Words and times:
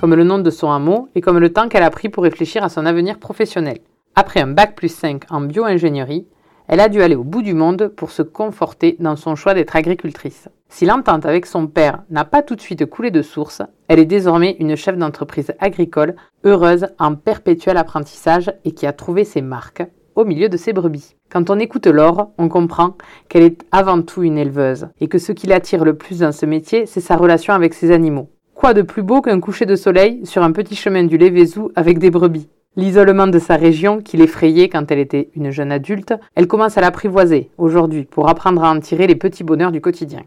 comme 0.00 0.14
le 0.14 0.24
nom 0.24 0.38
de 0.38 0.48
son 0.48 0.70
hameau 0.70 1.10
et 1.14 1.20
comme 1.20 1.38
le 1.38 1.52
temps 1.52 1.68
qu'elle 1.68 1.82
a 1.82 1.90
pris 1.90 2.08
pour 2.08 2.22
réfléchir 2.22 2.64
à 2.64 2.70
son 2.70 2.86
avenir 2.86 3.18
professionnel. 3.18 3.80
Après 4.14 4.40
un 4.40 4.46
bac 4.46 4.74
plus 4.74 4.88
5 4.88 5.24
en 5.28 5.42
bio-ingénierie, 5.42 6.26
elle 6.68 6.80
a 6.80 6.88
dû 6.88 7.02
aller 7.02 7.16
au 7.16 7.22
bout 7.22 7.42
du 7.42 7.52
monde 7.52 7.88
pour 7.88 8.10
se 8.10 8.22
conforter 8.22 8.96
dans 8.98 9.16
son 9.16 9.34
choix 9.34 9.52
d'être 9.52 9.76
agricultrice. 9.76 10.48
Si 10.70 10.86
l'entente 10.86 11.26
avec 11.26 11.44
son 11.44 11.66
père 11.66 12.02
n'a 12.08 12.24
pas 12.24 12.42
tout 12.42 12.56
de 12.56 12.62
suite 12.62 12.86
coulé 12.86 13.10
de 13.10 13.20
source, 13.20 13.60
elle 13.88 13.98
est 13.98 14.06
désormais 14.06 14.56
une 14.58 14.74
chef 14.74 14.96
d'entreprise 14.96 15.52
agricole, 15.58 16.16
heureuse, 16.44 16.86
en 16.98 17.14
perpétuel 17.14 17.76
apprentissage 17.76 18.50
et 18.64 18.72
qui 18.72 18.86
a 18.86 18.94
trouvé 18.94 19.24
ses 19.24 19.42
marques 19.42 19.82
au 20.14 20.24
milieu 20.24 20.48
de 20.48 20.56
ses 20.56 20.72
brebis. 20.72 21.14
Quand 21.30 21.50
on 21.50 21.58
écoute 21.58 21.86
Laure, 21.86 22.30
on 22.38 22.48
comprend 22.48 22.96
qu'elle 23.28 23.42
est 23.42 23.66
avant 23.70 24.00
tout 24.00 24.22
une 24.22 24.38
éleveuse 24.38 24.88
et 24.98 25.08
que 25.08 25.18
ce 25.18 25.32
qui 25.32 25.46
l'attire 25.46 25.84
le 25.84 25.94
plus 25.94 26.20
dans 26.20 26.32
ce 26.32 26.46
métier, 26.46 26.86
c'est 26.86 27.00
sa 27.00 27.16
relation 27.16 27.52
avec 27.52 27.74
ses 27.74 27.90
animaux. 27.90 28.30
Quoi 28.60 28.74
de 28.74 28.82
plus 28.82 29.02
beau 29.02 29.22
qu'un 29.22 29.40
coucher 29.40 29.64
de 29.64 29.74
soleil 29.74 30.26
sur 30.26 30.42
un 30.42 30.52
petit 30.52 30.76
chemin 30.76 31.04
du 31.04 31.16
Lévézou 31.16 31.72
avec 31.76 31.98
des 31.98 32.10
brebis? 32.10 32.50
L'isolement 32.76 33.26
de 33.26 33.38
sa 33.38 33.56
région, 33.56 34.02
qui 34.02 34.18
l'effrayait 34.18 34.68
quand 34.68 34.90
elle 34.90 34.98
était 34.98 35.30
une 35.34 35.50
jeune 35.50 35.72
adulte, 35.72 36.12
elle 36.34 36.46
commence 36.46 36.76
à 36.76 36.82
l'apprivoiser 36.82 37.50
aujourd'hui 37.56 38.04
pour 38.04 38.28
apprendre 38.28 38.62
à 38.62 38.70
en 38.70 38.78
tirer 38.78 39.06
les 39.06 39.14
petits 39.14 39.44
bonheurs 39.44 39.72
du 39.72 39.80
quotidien. 39.80 40.24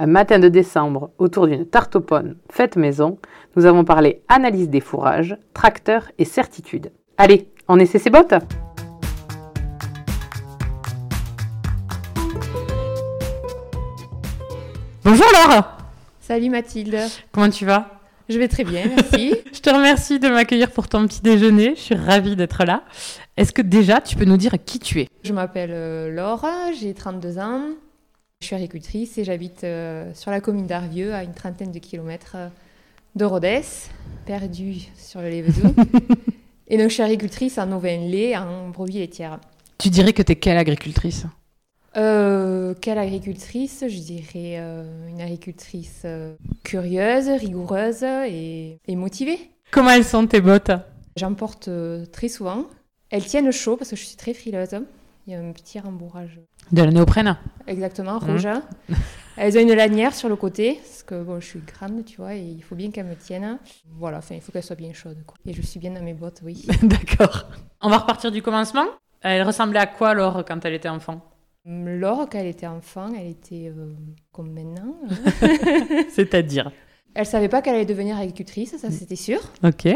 Un 0.00 0.08
matin 0.08 0.40
de 0.40 0.48
décembre, 0.48 1.10
autour 1.18 1.46
d'une 1.46 1.64
tarte 1.64 1.94
aux 1.94 2.00
pommes 2.00 2.34
faite 2.50 2.74
maison, 2.74 3.18
nous 3.54 3.66
avons 3.66 3.84
parlé 3.84 4.20
analyse 4.28 4.68
des 4.68 4.80
fourrages, 4.80 5.38
tracteurs 5.54 6.10
et 6.18 6.24
certitude. 6.24 6.90
Allez, 7.18 7.46
on 7.68 7.78
essaie 7.78 8.00
ses 8.00 8.10
bottes? 8.10 8.34
Bonjour 15.04 15.26
Laure 15.32 15.75
Salut 16.26 16.50
Mathilde. 16.50 16.98
Comment 17.30 17.50
tu 17.50 17.64
vas? 17.64 18.00
Je 18.28 18.36
vais 18.36 18.48
très 18.48 18.64
bien, 18.64 18.86
merci. 18.88 19.32
Je 19.52 19.60
te 19.60 19.70
remercie 19.70 20.18
de 20.18 20.26
m'accueillir 20.26 20.72
pour 20.72 20.88
ton 20.88 21.06
petit 21.06 21.20
déjeuner. 21.22 21.76
Je 21.76 21.80
suis 21.80 21.94
ravie 21.94 22.34
d'être 22.34 22.64
là. 22.64 22.82
Est-ce 23.36 23.52
que 23.52 23.62
déjà 23.62 24.00
tu 24.00 24.16
peux 24.16 24.24
nous 24.24 24.36
dire 24.36 24.56
qui 24.64 24.80
tu 24.80 25.02
es? 25.02 25.08
Je 25.22 25.32
m'appelle 25.32 25.70
euh, 25.72 26.12
Laure, 26.12 26.44
j'ai 26.80 26.94
32 26.94 27.38
ans. 27.38 27.60
Je 28.40 28.46
suis 28.46 28.56
agricultrice 28.56 29.16
et 29.18 29.24
j'habite 29.24 29.62
euh, 29.62 30.10
sur 30.14 30.32
la 30.32 30.40
commune 30.40 30.66
d'Arvieux, 30.66 31.14
à 31.14 31.22
une 31.22 31.32
trentaine 31.32 31.70
de 31.70 31.78
kilomètres 31.78 32.34
euh, 32.34 32.48
de 33.14 33.24
Rodez, 33.24 33.62
perdue 34.24 34.80
sur 34.96 35.20
le 35.20 35.28
Lévezou. 35.28 35.76
et 36.66 36.76
donc 36.76 36.88
je 36.88 36.94
suis 36.94 37.04
agricultrice 37.04 37.56
en 37.56 37.70
ovin-lait, 37.70 38.36
en 38.36 38.70
brebis 38.70 38.98
laitière. 38.98 39.38
Tu 39.78 39.90
dirais 39.90 40.12
que 40.12 40.22
tu 40.22 40.32
es 40.32 40.36
quelle 40.36 40.58
agricultrice? 40.58 41.24
Euh, 41.96 42.74
quelle 42.80 42.98
agricultrice 42.98 43.84
Je 43.88 43.98
dirais 44.00 44.56
euh, 44.58 45.08
une 45.08 45.20
agricultrice 45.20 46.02
euh, 46.04 46.34
curieuse, 46.62 47.28
rigoureuse 47.28 48.02
et, 48.02 48.78
et 48.86 48.96
motivée. 48.96 49.38
Comment 49.70 49.90
elles 49.90 50.04
sont 50.04 50.26
tes 50.26 50.40
bottes? 50.40 50.72
J'en 51.16 51.34
porte 51.34 51.68
euh, 51.68 52.04
très 52.06 52.28
souvent. 52.28 52.64
Elles 53.10 53.24
tiennent 53.24 53.50
chaud 53.50 53.76
parce 53.76 53.90
que 53.90 53.96
je 53.96 54.04
suis 54.04 54.16
très 54.16 54.34
frileuse. 54.34 54.78
Il 55.26 55.32
y 55.32 55.36
a 55.36 55.40
un 55.40 55.52
petit 55.52 55.80
rembourrage. 55.80 56.38
De 56.70 56.82
la 56.82 56.90
néoprène? 56.90 57.36
Exactement, 57.66 58.20
Mhm. 58.20 58.30
rouge. 58.30 58.48
Elles 59.38 59.56
ont 59.58 59.60
une 59.60 59.72
lanière 59.74 60.14
sur 60.14 60.28
le 60.28 60.36
côté, 60.36 60.74
parce 60.82 61.02
que 61.02 61.22
bon, 61.22 61.40
je 61.40 61.46
suis 61.46 61.60
grande, 61.60 62.04
tu 62.06 62.16
vois, 62.16 62.34
et 62.34 62.40
il 62.42 62.62
faut 62.62 62.74
bien 62.74 62.90
qu'elles 62.90 63.06
me 63.06 63.16
tiennent. 63.16 63.58
Voilà, 63.98 64.18
enfin, 64.18 64.34
il 64.36 64.40
faut 64.40 64.50
qu'elles 64.52 64.62
soient 64.62 64.76
bien 64.76 64.92
chaudes. 64.94 65.22
Quoi. 65.26 65.36
Et 65.46 65.52
je 65.52 65.60
suis 65.62 65.78
bien 65.78 65.90
dans 65.90 66.02
mes 66.02 66.14
bottes, 66.14 66.40
oui. 66.44 66.66
D'accord. 66.82 67.46
On 67.82 67.88
va 67.90 67.98
repartir 67.98 68.30
du 68.32 68.40
commencement? 68.40 68.86
Elle 69.20 69.42
ressemblait 69.42 69.80
à 69.80 69.86
quoi 69.86 70.14
Laure 70.14 70.44
quand 70.46 70.64
elle 70.64 70.74
était 70.74 70.88
enfant 70.88 71.20
Laure, 71.68 72.28
quand 72.30 72.38
elle 72.38 72.46
était 72.46 72.68
enfant, 72.68 73.12
elle 73.18 73.26
était 73.26 73.72
euh, 73.76 73.92
comme 74.30 74.52
maintenant. 74.52 74.96
C'est-à-dire 76.10 76.70
Elle 77.14 77.26
savait 77.26 77.48
pas 77.48 77.60
qu'elle 77.60 77.74
allait 77.74 77.84
devenir 77.84 78.16
agricultrice, 78.16 78.76
ça 78.76 78.90
c'était 78.92 79.16
sûr. 79.16 79.40
Ok. 79.64 79.86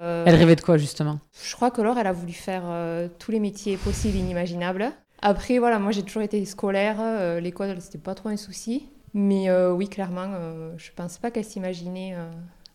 Euh, 0.00 0.24
Elle 0.26 0.36
rêvait 0.36 0.56
de 0.56 0.62
quoi 0.62 0.78
justement? 0.78 1.18
Je 1.44 1.54
crois 1.54 1.70
que 1.70 1.82
Laure, 1.82 1.98
elle 1.98 2.06
a 2.06 2.12
voulu 2.12 2.32
faire 2.32 2.62
euh, 2.64 3.08
tous 3.18 3.30
les 3.30 3.40
métiers 3.40 3.76
possibles 3.76 4.16
et 4.16 4.20
inimaginables. 4.20 4.90
Après, 5.20 5.58
voilà, 5.58 5.78
moi 5.78 5.92
j'ai 5.92 6.02
toujours 6.02 6.22
été 6.22 6.42
scolaire, 6.46 7.40
l'école 7.40 7.74
c'était 7.80 7.98
pas 7.98 8.14
trop 8.14 8.30
un 8.30 8.36
souci. 8.36 8.88
Mais 9.12 9.50
oui, 9.70 9.88
clairement, 9.88 10.28
je 10.76 10.90
pense 10.94 11.18
pas 11.18 11.32
qu'elle 11.32 11.44
s'imaginait 11.44 12.14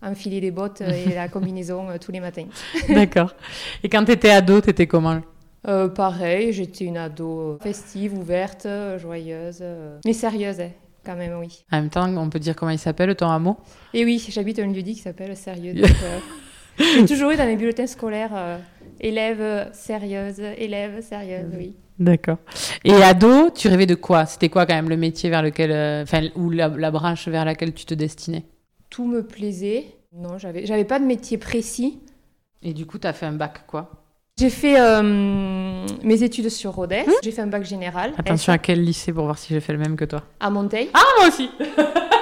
enfiler 0.01 0.41
les 0.41 0.51
bottes 0.51 0.81
et 0.81 1.13
la 1.15 1.27
combinaison 1.29 1.87
tous 2.01 2.11
les 2.11 2.19
matins. 2.19 2.47
D'accord. 2.89 3.33
Et 3.81 3.87
quand 3.87 4.03
t'étais 4.03 4.31
ado, 4.31 4.59
t'étais 4.59 4.87
comment? 4.87 5.21
Euh, 5.67 5.87
pareil, 5.87 6.51
j'étais 6.51 6.85
une 6.85 6.97
ado 6.97 7.57
festive, 7.61 8.13
ouverte, 8.17 8.65
euh, 8.65 8.99
joyeuse, 8.99 9.59
euh, 9.61 9.97
mais 10.05 10.13
sérieuse 10.13 10.59
hein, 10.59 10.71
quand 11.05 11.15
même, 11.15 11.37
oui. 11.39 11.63
En 11.71 11.77
même 11.77 11.89
temps, 11.89 12.07
on 12.17 12.29
peut 12.29 12.39
dire 12.39 12.55
comment 12.55 12.71
il 12.71 12.79
s'appelle 12.79 13.15
ton 13.15 13.29
hameau? 13.29 13.57
Et 13.93 14.03
oui, 14.03 14.25
j'habite 14.29 14.59
un 14.59 14.67
lieu 14.67 14.81
dit 14.81 14.95
qui 14.95 15.01
s'appelle 15.01 15.35
Sérieux. 15.37 15.73
donc, 15.73 15.85
euh, 15.85 16.19
j'ai 16.77 17.05
toujours 17.05 17.31
eu 17.31 17.37
dans 17.37 17.45
mes 17.45 17.55
bulletins 17.55 17.87
scolaires 17.87 18.31
euh, 18.35 18.57
élève 18.99 19.69
sérieuse, 19.73 20.39
élève 20.39 21.01
sérieuse, 21.01 21.51
oui. 21.57 21.75
D'accord. 21.99 22.37
Et 22.83 22.93
ado, 22.93 23.51
tu 23.51 23.67
rêvais 23.67 23.85
de 23.85 23.95
quoi? 23.95 24.25
C'était 24.25 24.49
quoi 24.49 24.65
quand 24.65 24.73
même 24.73 24.89
le 24.89 24.97
métier 24.97 25.29
vers 25.29 25.43
lequel, 25.43 25.71
euh, 25.71 26.03
enfin, 26.03 26.27
ou 26.35 26.49
la, 26.49 26.67
la 26.67 26.91
branche 26.91 27.27
vers 27.27 27.45
laquelle 27.45 27.73
tu 27.73 27.85
te 27.85 27.93
destinais? 27.93 28.43
Tout 28.89 29.05
me 29.05 29.23
plaisait. 29.25 29.85
Non, 30.11 30.37
j'avais, 30.37 30.65
j'avais 30.65 30.85
pas 30.85 30.99
de 30.99 31.05
métier 31.05 31.37
précis. 31.37 31.99
Et 32.63 32.73
du 32.73 32.85
coup, 32.85 32.97
t'as 32.97 33.13
fait 33.13 33.25
un 33.25 33.33
bac 33.33 33.65
quoi? 33.67 34.02
J'ai 34.39 34.49
fait 34.49 34.79
euh, 34.79 35.85
mes 36.03 36.23
études 36.23 36.49
sur 36.49 36.71
Rodez. 36.71 37.05
J'ai 37.23 37.31
fait 37.31 37.41
un 37.43 37.47
bac 37.47 37.63
général. 37.63 38.13
Attention 38.17 38.51
à 38.51 38.57
quel 38.57 38.83
lycée 38.83 39.13
pour 39.13 39.25
voir 39.25 39.37
si 39.37 39.53
j'ai 39.53 39.59
fait 39.59 39.73
le 39.73 39.79
même 39.79 39.95
que 39.95 40.05
toi. 40.05 40.23
à 40.39 40.49
Monteil. 40.49 40.89
Ah, 40.93 41.01
moi 41.19 41.27
aussi 41.27 41.49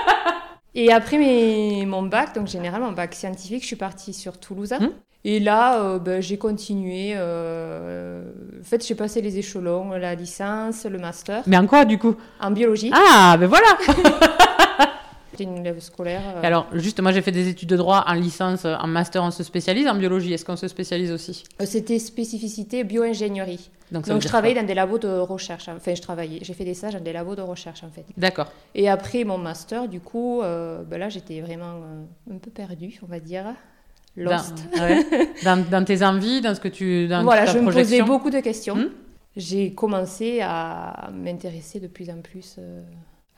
Et 0.75 0.91
après 0.91 1.17
mes, 1.17 1.85
mon 1.85 2.03
bac, 2.03 2.35
donc 2.35 2.47
général, 2.47 2.81
mon 2.81 2.91
bac 2.91 3.13
scientifique, 3.13 3.61
je 3.61 3.67
suis 3.67 3.75
partie 3.77 4.13
sur 4.13 4.37
Toulouse. 4.39 4.73
Hmm. 4.77 4.87
Et 5.23 5.39
là, 5.39 5.79
euh, 5.81 5.99
ben, 5.99 6.21
j'ai 6.21 6.37
continué. 6.37 7.13
euh, 7.15 8.23
En 8.59 8.63
fait, 8.63 8.85
j'ai 8.85 8.95
passé 8.95 9.21
les 9.21 9.37
échelons, 9.37 9.91
la 9.91 10.13
licence, 10.15 10.85
le 10.85 10.97
master 10.97 11.43
Mais 11.47 11.57
en 11.57 11.65
quoi 11.67 11.85
du 11.85 11.97
coup? 11.97 12.15
En 12.41 12.51
biologie. 12.51 12.91
Ah, 12.93 13.37
ben 13.39 13.47
voilà 13.47 13.67
J'étais 15.31 15.43
une 15.45 15.57
élève 15.59 15.79
scolaire. 15.79 16.21
euh, 16.35 16.41
Alors, 16.43 16.67
juste, 16.73 16.99
moi 17.01 17.11
j'ai 17.11 17.21
fait 17.21 17.31
des 17.31 17.47
études 17.47 17.69
de 17.69 17.77
droit 17.77 18.03
en 18.07 18.13
licence, 18.13 18.65
en 18.65 18.87
master, 18.87 19.23
on 19.23 19.31
se 19.31 19.43
spécialise 19.43 19.87
en 19.87 19.95
biologie. 19.95 20.33
Est-ce 20.33 20.43
qu'on 20.45 20.55
se 20.57 20.67
spécialise 20.67 21.11
aussi? 21.11 21.43
Euh, 21.61 21.65
C'était 21.65 21.99
spécificité 21.99 22.83
bio-ingénierie. 22.83 23.69
Donc, 23.91 24.05
je 24.07 24.25
travaillais 24.27 24.55
dans 24.55 24.65
des 24.65 24.73
labos 24.73 24.99
de 24.99 25.09
recherche. 25.09 25.67
Enfin, 25.67 25.93
je 25.93 26.01
travaillais. 26.01 26.39
J'ai 26.41 26.53
fait 26.53 26.63
des 26.63 26.73
stages 26.73 26.93
dans 26.93 27.01
des 27.01 27.11
labos 27.11 27.35
de 27.35 27.41
recherche, 27.41 27.83
en 27.83 27.89
fait. 27.89 28.05
D'accord. 28.15 28.49
Et 28.73 28.87
après 28.89 29.25
mon 29.25 29.37
master, 29.37 29.89
du 29.89 29.99
coup, 29.99 30.41
euh, 30.41 30.81
ben 30.83 30.97
là, 30.97 31.09
j'étais 31.09 31.41
vraiment 31.41 31.75
un 32.31 32.37
peu 32.37 32.49
perdue, 32.51 32.97
on 33.03 33.07
va 33.07 33.19
dire. 33.19 33.45
Lost. 34.15 34.55
Dans, 34.75 34.81
ouais. 34.83 35.05
dans, 35.43 35.69
dans 35.69 35.83
tes 35.85 36.03
envies, 36.03 36.39
dans 36.41 36.55
ce 36.55 36.59
que 36.61 36.67
tu. 36.69 37.07
Dans 37.09 37.23
voilà, 37.23 37.45
ta 37.45 37.53
je 37.53 37.59
me 37.59 37.71
posais 37.71 38.01
beaucoup 38.01 38.29
de 38.29 38.39
questions. 38.39 38.75
Hmm? 38.75 38.89
J'ai 39.37 39.73
commencé 39.73 40.39
à 40.41 41.09
m'intéresser 41.13 41.79
de 41.79 41.87
plus 41.87 42.09
en 42.09 42.21
plus 42.21 42.55
euh, 42.59 42.81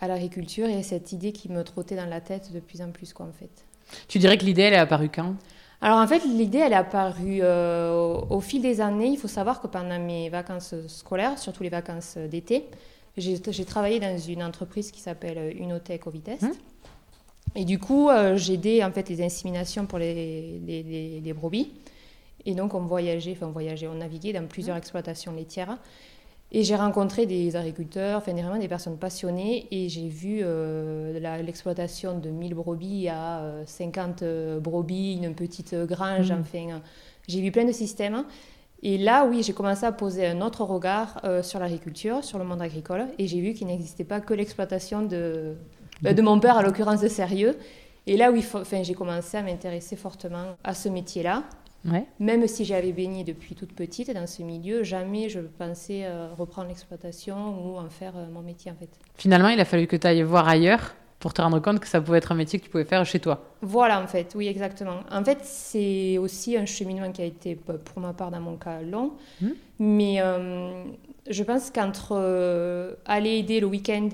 à 0.02 0.08
l'agriculture 0.08 0.68
et 0.68 0.76
à 0.78 0.84
cette 0.84 1.12
idée 1.12 1.32
qui 1.32 1.50
me 1.50 1.64
trottait 1.64 1.96
dans 1.96 2.06
la 2.06 2.22
tête 2.22 2.52
de 2.52 2.60
plus 2.60 2.82
en 2.82 2.92
plus, 2.92 3.14
quoi, 3.14 3.26
en 3.26 3.32
fait. 3.32 3.66
Tu 4.08 4.20
dirais 4.20 4.38
que 4.38 4.46
l'idée, 4.46 4.64
elle 4.64 4.74
est 4.74 4.78
apparue 4.78 5.10
quand? 5.10 5.36
Alors 5.82 5.98
en 6.00 6.08
fait, 6.08 6.24
l'idée, 6.26 6.60
elle 6.60 6.72
est 6.72 6.76
apparue 6.76 7.40
euh, 7.42 7.94
au, 8.30 8.36
au 8.38 8.40
fil 8.42 8.62
des 8.62 8.80
années. 8.80 9.08
Il 9.08 9.18
faut 9.18 9.28
savoir 9.28 9.62
que 9.62 9.68
pendant 9.68 10.00
mes 10.00 10.30
vacances 10.30 10.74
scolaires, 10.88 11.38
surtout 11.38 11.62
les 11.64 11.70
vacances 11.70 12.18
d'été, 12.18 12.66
j'ai 13.18 13.66
travaillé 13.66 14.00
dans 14.00 14.18
une 14.18 14.42
entreprise 14.44 14.92
qui 14.92 15.02
s'appelle 15.02 15.56
Unotech 15.60 16.08
Ovitest. 16.08 16.44
Mhm. 16.44 16.54
Et 17.56 17.66
du 17.66 17.80
coup, 17.80 18.10
euh, 18.10 18.38
j'aidais 18.38 18.84
en 18.84 18.92
fait 18.92 19.10
les 19.10 19.22
inséminations 19.22 19.86
pour 19.86 20.00
les, 20.00 20.60
les, 20.66 20.84
les- 20.84 21.20
les 21.20 21.34
brebis. 21.34 21.72
Et 22.46 22.56
donc, 22.56 22.74
on 22.74 22.80
voyageait, 22.82 23.34
enfin 23.34 23.48
on 23.48 23.52
voyageait, 23.52 23.88
on 23.88 23.96
naviguait 23.96 24.34
dans 24.34 24.48
plusieurs 24.48 24.78
exploitations 24.78 25.34
laitières. 25.34 25.78
Et 26.56 26.64
j'ai 26.64 26.76
rencontré 26.76 27.26
des 27.26 27.56
agriculteurs, 27.56 28.20
enfin 28.20 28.34
des- 28.34 28.44
vraiment 28.44 28.60
des 28.60 28.68
personnes 28.68 28.98
passionnées, 28.98 29.68
et 29.72 29.90
j'ai 29.90 30.08
vu 30.08 30.42
euh, 30.44 31.20
l'exploitation 31.44 32.20
de 32.20 32.30
1000 32.30 32.54
brebis 32.54 33.10
à 33.10 33.40
euh, 33.42 33.64
50 33.66 34.22
euh, 34.22 34.60
brebis, 34.60 35.20
une 35.22 35.34
petite 35.34 35.74
grange, 35.76 36.32
Mhm. 36.32 36.40
enfin, 36.42 36.70
euh, 36.76 36.80
j'ai 37.28 37.42
vu 37.42 37.52
plein 37.52 37.66
de 37.66 37.72
systèmes. 37.72 38.24
Et 38.84 38.98
là, 39.00 39.26
oui, 39.26 39.42
j'ai 39.44 39.54
commencé 39.54 39.86
à 39.86 39.92
poser 39.92 40.28
un 40.28 40.42
autre 40.42 40.64
regard 40.64 41.20
euh, 41.24 41.42
sur 41.42 41.58
l'agriculture, 41.60 42.24
sur 42.24 42.38
le 42.38 42.44
monde 42.46 42.62
agricole, 42.62 43.06
et 43.18 43.28
j'ai 43.28 43.42
vu 43.42 43.54
qu'il 43.54 43.66
n'existait 43.68 44.04
pas 44.04 44.20
que 44.22 44.34
l'exploitation 44.36 45.02
de, 45.04 45.56
de 46.04 46.22
mon 46.22 46.40
père, 46.40 46.58
à 46.58 46.62
l'occurrence 46.62 47.02
de 47.02 47.08
Sérieux. 47.08 47.58
Et 48.06 48.18
là, 48.18 48.32
oui, 48.32 48.46
enfin, 48.54 48.84
j'ai 48.84 48.94
commencé 48.94 49.38
à 49.38 49.42
m'intéresser 49.42 49.96
fortement 49.96 50.48
à 50.64 50.74
ce 50.76 50.90
métier-là. 50.90 51.44
Ouais. 51.86 52.06
Même 52.20 52.48
si 52.48 52.64
j'avais 52.66 52.94
baigné 52.94 53.24
depuis 53.24 53.56
toute 53.56 53.74
petite 53.74 54.12
dans 54.14 54.28
ce 54.28 54.42
milieu, 54.42 54.84
jamais 54.84 55.30
je 55.30 55.40
pensais 55.40 56.06
euh, 56.06 56.30
reprendre 56.34 56.70
l'exploitation 56.70 57.36
ou 57.60 57.78
en 57.78 57.90
faire 57.90 58.14
euh, 58.16 58.28
mon 58.32 58.42
métier 58.42 58.72
en 58.72 58.76
fait. 58.76 58.90
Finalement, 59.16 59.50
il 59.50 59.60
a 59.60 59.66
fallu 59.66 59.88
que 59.88 59.98
tu 59.98 60.08
ailles 60.08 60.24
voir 60.24 60.48
ailleurs 60.48 60.96
pour 61.24 61.34
te 61.34 61.42
rendre 61.42 61.60
compte 61.60 61.80
que 61.80 61.88
ça 61.88 62.02
pouvait 62.02 62.18
être 62.18 62.34
un 62.34 62.36
métier 62.36 62.60
que 62.60 62.66
tu 62.66 62.70
pouvais 62.70 62.84
faire 62.84 63.06
chez 63.06 63.20
toi. 63.20 63.46
Voilà, 63.62 64.02
en 64.02 64.08
fait, 64.08 64.34
oui, 64.36 64.48
exactement. 64.48 65.00
En 65.10 65.24
fait, 65.24 65.38
c'est 65.44 66.18
aussi 66.18 66.58
un 66.58 66.66
cheminement 66.66 67.10
qui 67.14 67.22
a 67.22 67.26
été, 67.26 67.56
pour 67.56 68.02
ma 68.02 68.12
part, 68.12 68.30
dans 68.30 68.42
mon 68.42 68.58
cas, 68.58 68.82
long. 68.82 69.14
Mhm. 69.42 69.54
Mais 69.80 70.16
euh, 70.20 70.84
je 71.30 71.44
pense 71.44 71.72
qu'entre 71.72 72.10
euh, 72.12 72.96
aller 73.06 73.38
aider 73.38 73.62
le 73.62 73.68
week-end 73.68 74.10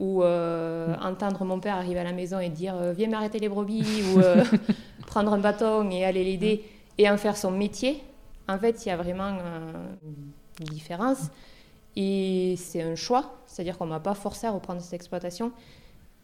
ou 0.00 0.22
euh, 0.22 0.94
entendre 1.02 1.44
mon 1.44 1.60
père 1.60 1.76
arriver 1.76 2.00
à 2.00 2.04
la 2.04 2.12
maison 2.12 2.40
et 2.40 2.48
dire 2.48 2.74
Viens 2.96 3.08
m'arrêter 3.08 3.38
les 3.40 3.50
brebis 3.50 4.02
ou 4.14 4.20
prendre 5.06 5.34
un 5.34 5.38
bâton 5.38 5.90
et 5.90 6.06
aller 6.06 6.24
l'aider 6.24 6.64
et 6.98 7.08
en 7.08 7.16
faire 7.16 7.36
son 7.36 7.50
métier, 7.50 8.02
en 8.48 8.58
fait, 8.58 8.84
il 8.84 8.88
y 8.88 8.92
a 8.92 8.96
vraiment 8.96 9.36
euh, 9.40 9.72
une 10.60 10.66
différence. 10.66 11.30
Et 11.96 12.54
c'est 12.58 12.82
un 12.82 12.96
choix, 12.96 13.36
c'est-à-dire 13.46 13.78
qu'on 13.78 13.86
ne 13.86 13.90
m'a 13.90 14.00
pas 14.00 14.14
forcé 14.14 14.46
à 14.46 14.50
reprendre 14.50 14.80
cette 14.80 14.94
exploitation. 14.94 15.52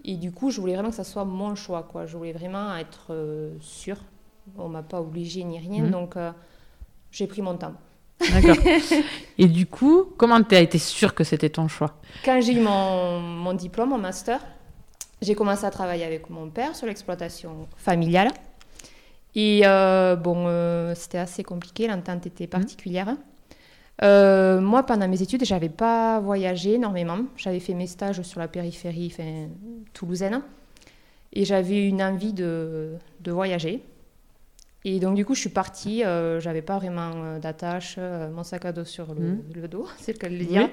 Et 0.05 0.17
du 0.17 0.33
coup, 0.33 0.51
je 0.51 0.61
voulais 0.61 0.75
vraiment 0.75 0.91
que 0.91 0.97
ça 0.97 1.05
soit 1.05 1.25
mon 1.25 1.55
choix. 1.55 1.83
Quoi. 1.83 2.07
Je 2.07 2.17
voulais 2.17 2.33
vraiment 2.33 2.75
être 2.77 3.09
euh, 3.11 3.55
sûre. 3.61 3.99
On 4.57 4.69
ne 4.69 4.73
m'a 4.73 4.83
pas 4.83 5.01
obligée 5.01 5.45
ni 5.45 5.59
rien. 5.59 5.85
Mhm. 5.85 5.91
Donc, 5.91 6.17
euh, 6.17 6.33
j'ai 7.11 7.27
pris 7.27 7.43
mon 7.43 7.57
temps. 7.57 7.75
D'accord. 8.33 8.57
Et 9.39 9.47
du 9.47 9.67
coup, 9.67 10.07
comment 10.17 10.43
tu 10.43 10.55
as 10.55 10.61
été 10.61 10.79
sûre 10.79 11.15
que 11.15 11.25
c'était 11.25 11.51
ton 11.51 11.69
choix? 11.69 11.95
Quand 12.25 12.41
j'ai 12.41 12.55
eu 12.55 12.61
mon, 12.61 13.21
mon 13.21 13.55
diplôme, 13.55 13.91
mon 13.91 13.99
master, 13.99 14.41
j'ai 15.23 15.35
commencé 15.35 15.65
à 15.65 15.71
travailler 15.71 16.05
avec 16.05 16.29
mon 16.31 16.49
père 16.51 16.75
sur 16.75 16.87
l'exploitation 16.87 17.69
familiale. 17.77 18.31
Et 19.35 19.63
euh, 19.65 20.17
bon, 20.17 20.47
euh, 20.47 20.95
c'était 20.95 21.19
assez 21.19 21.45
compliqué, 21.45 21.87
l'entente 21.87 22.27
était 22.27 22.47
particulière. 22.47 23.17
Euh, 24.03 24.61
moi, 24.61 24.83
pendant 24.85 25.07
mes 25.09 25.23
études, 25.23 25.45
j'avais 25.45 25.69
pas 25.69 26.21
voyagé 26.21 26.75
énormément. 26.75 27.21
J'avais 27.37 27.61
fait 27.61 27.75
mes 27.75 27.87
stages 27.87 28.23
sur 28.23 28.41
la 28.41 28.49
périphérie 28.49 29.13
enfin, 29.13 29.49
toulousaine. 29.93 30.43
Et 31.33 31.45
j'avais 31.45 31.87
une 31.87 32.03
envie 32.03 32.33
de, 32.33 32.95
de 33.21 33.31
voyager. 33.31 33.85
Et 34.85 34.99
donc, 34.99 35.15
du 35.15 35.25
coup, 35.27 35.35
je 35.35 35.41
suis 35.41 35.51
partie. 35.51 36.03
J'avais 36.39 36.63
pas 36.63 36.79
vraiment 36.79 37.39
d'attache, 37.39 37.99
mon 37.99 38.43
sac 38.43 38.65
à 38.65 38.73
dos 38.73 38.85
sur 38.87 39.15
le, 39.15 39.37
le 39.55 39.69
dos, 39.69 39.87
c'est 39.99 40.13
le 40.13 40.19
cas 40.19 40.31
de 40.31 40.37
le 40.37 40.45
dire. 40.45 40.69